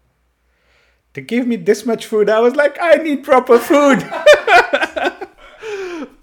[1.14, 2.30] They gave me this much food.
[2.30, 4.00] I was like, I need proper food.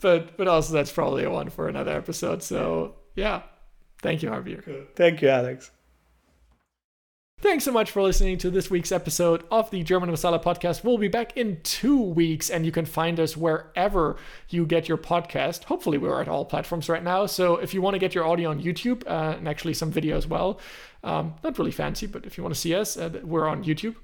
[0.00, 2.42] but but also that's probably a one for another episode.
[2.42, 3.42] So yeah,
[4.00, 4.86] thank you, Harbir.
[4.94, 5.70] Thank you, Alex.
[7.38, 10.82] Thanks so much for listening to this week's episode of the German Masala podcast.
[10.82, 14.16] We'll be back in two weeks, and you can find us wherever
[14.48, 15.64] you get your podcast.
[15.64, 17.26] Hopefully, we're at all platforms right now.
[17.26, 20.16] So, if you want to get your audio on YouTube uh, and actually some video
[20.16, 20.58] as well,
[21.04, 23.96] um, not really fancy, but if you want to see us, uh, we're on YouTube.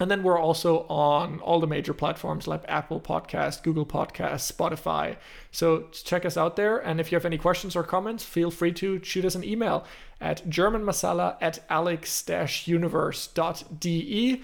[0.00, 5.16] And then we're also on all the major platforms like Apple Podcast, Google Podcast, Spotify.
[5.52, 6.78] So check us out there.
[6.78, 9.84] And if you have any questions or comments, feel free to shoot us an email
[10.18, 14.42] at germanmasala at alex-universe.de.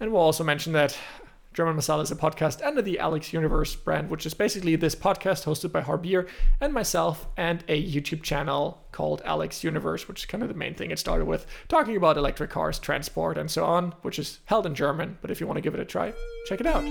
[0.00, 0.98] And we'll also mention that
[1.56, 5.44] German Masala is a podcast under the Alex Universe brand, which is basically this podcast
[5.44, 6.28] hosted by Harbir
[6.60, 10.74] and myself, and a YouTube channel called Alex Universe, which is kind of the main
[10.74, 14.66] thing it started with, talking about electric cars, transport, and so on, which is held
[14.66, 15.16] in German.
[15.22, 16.12] But if you want to give it a try,
[16.46, 16.84] check it out.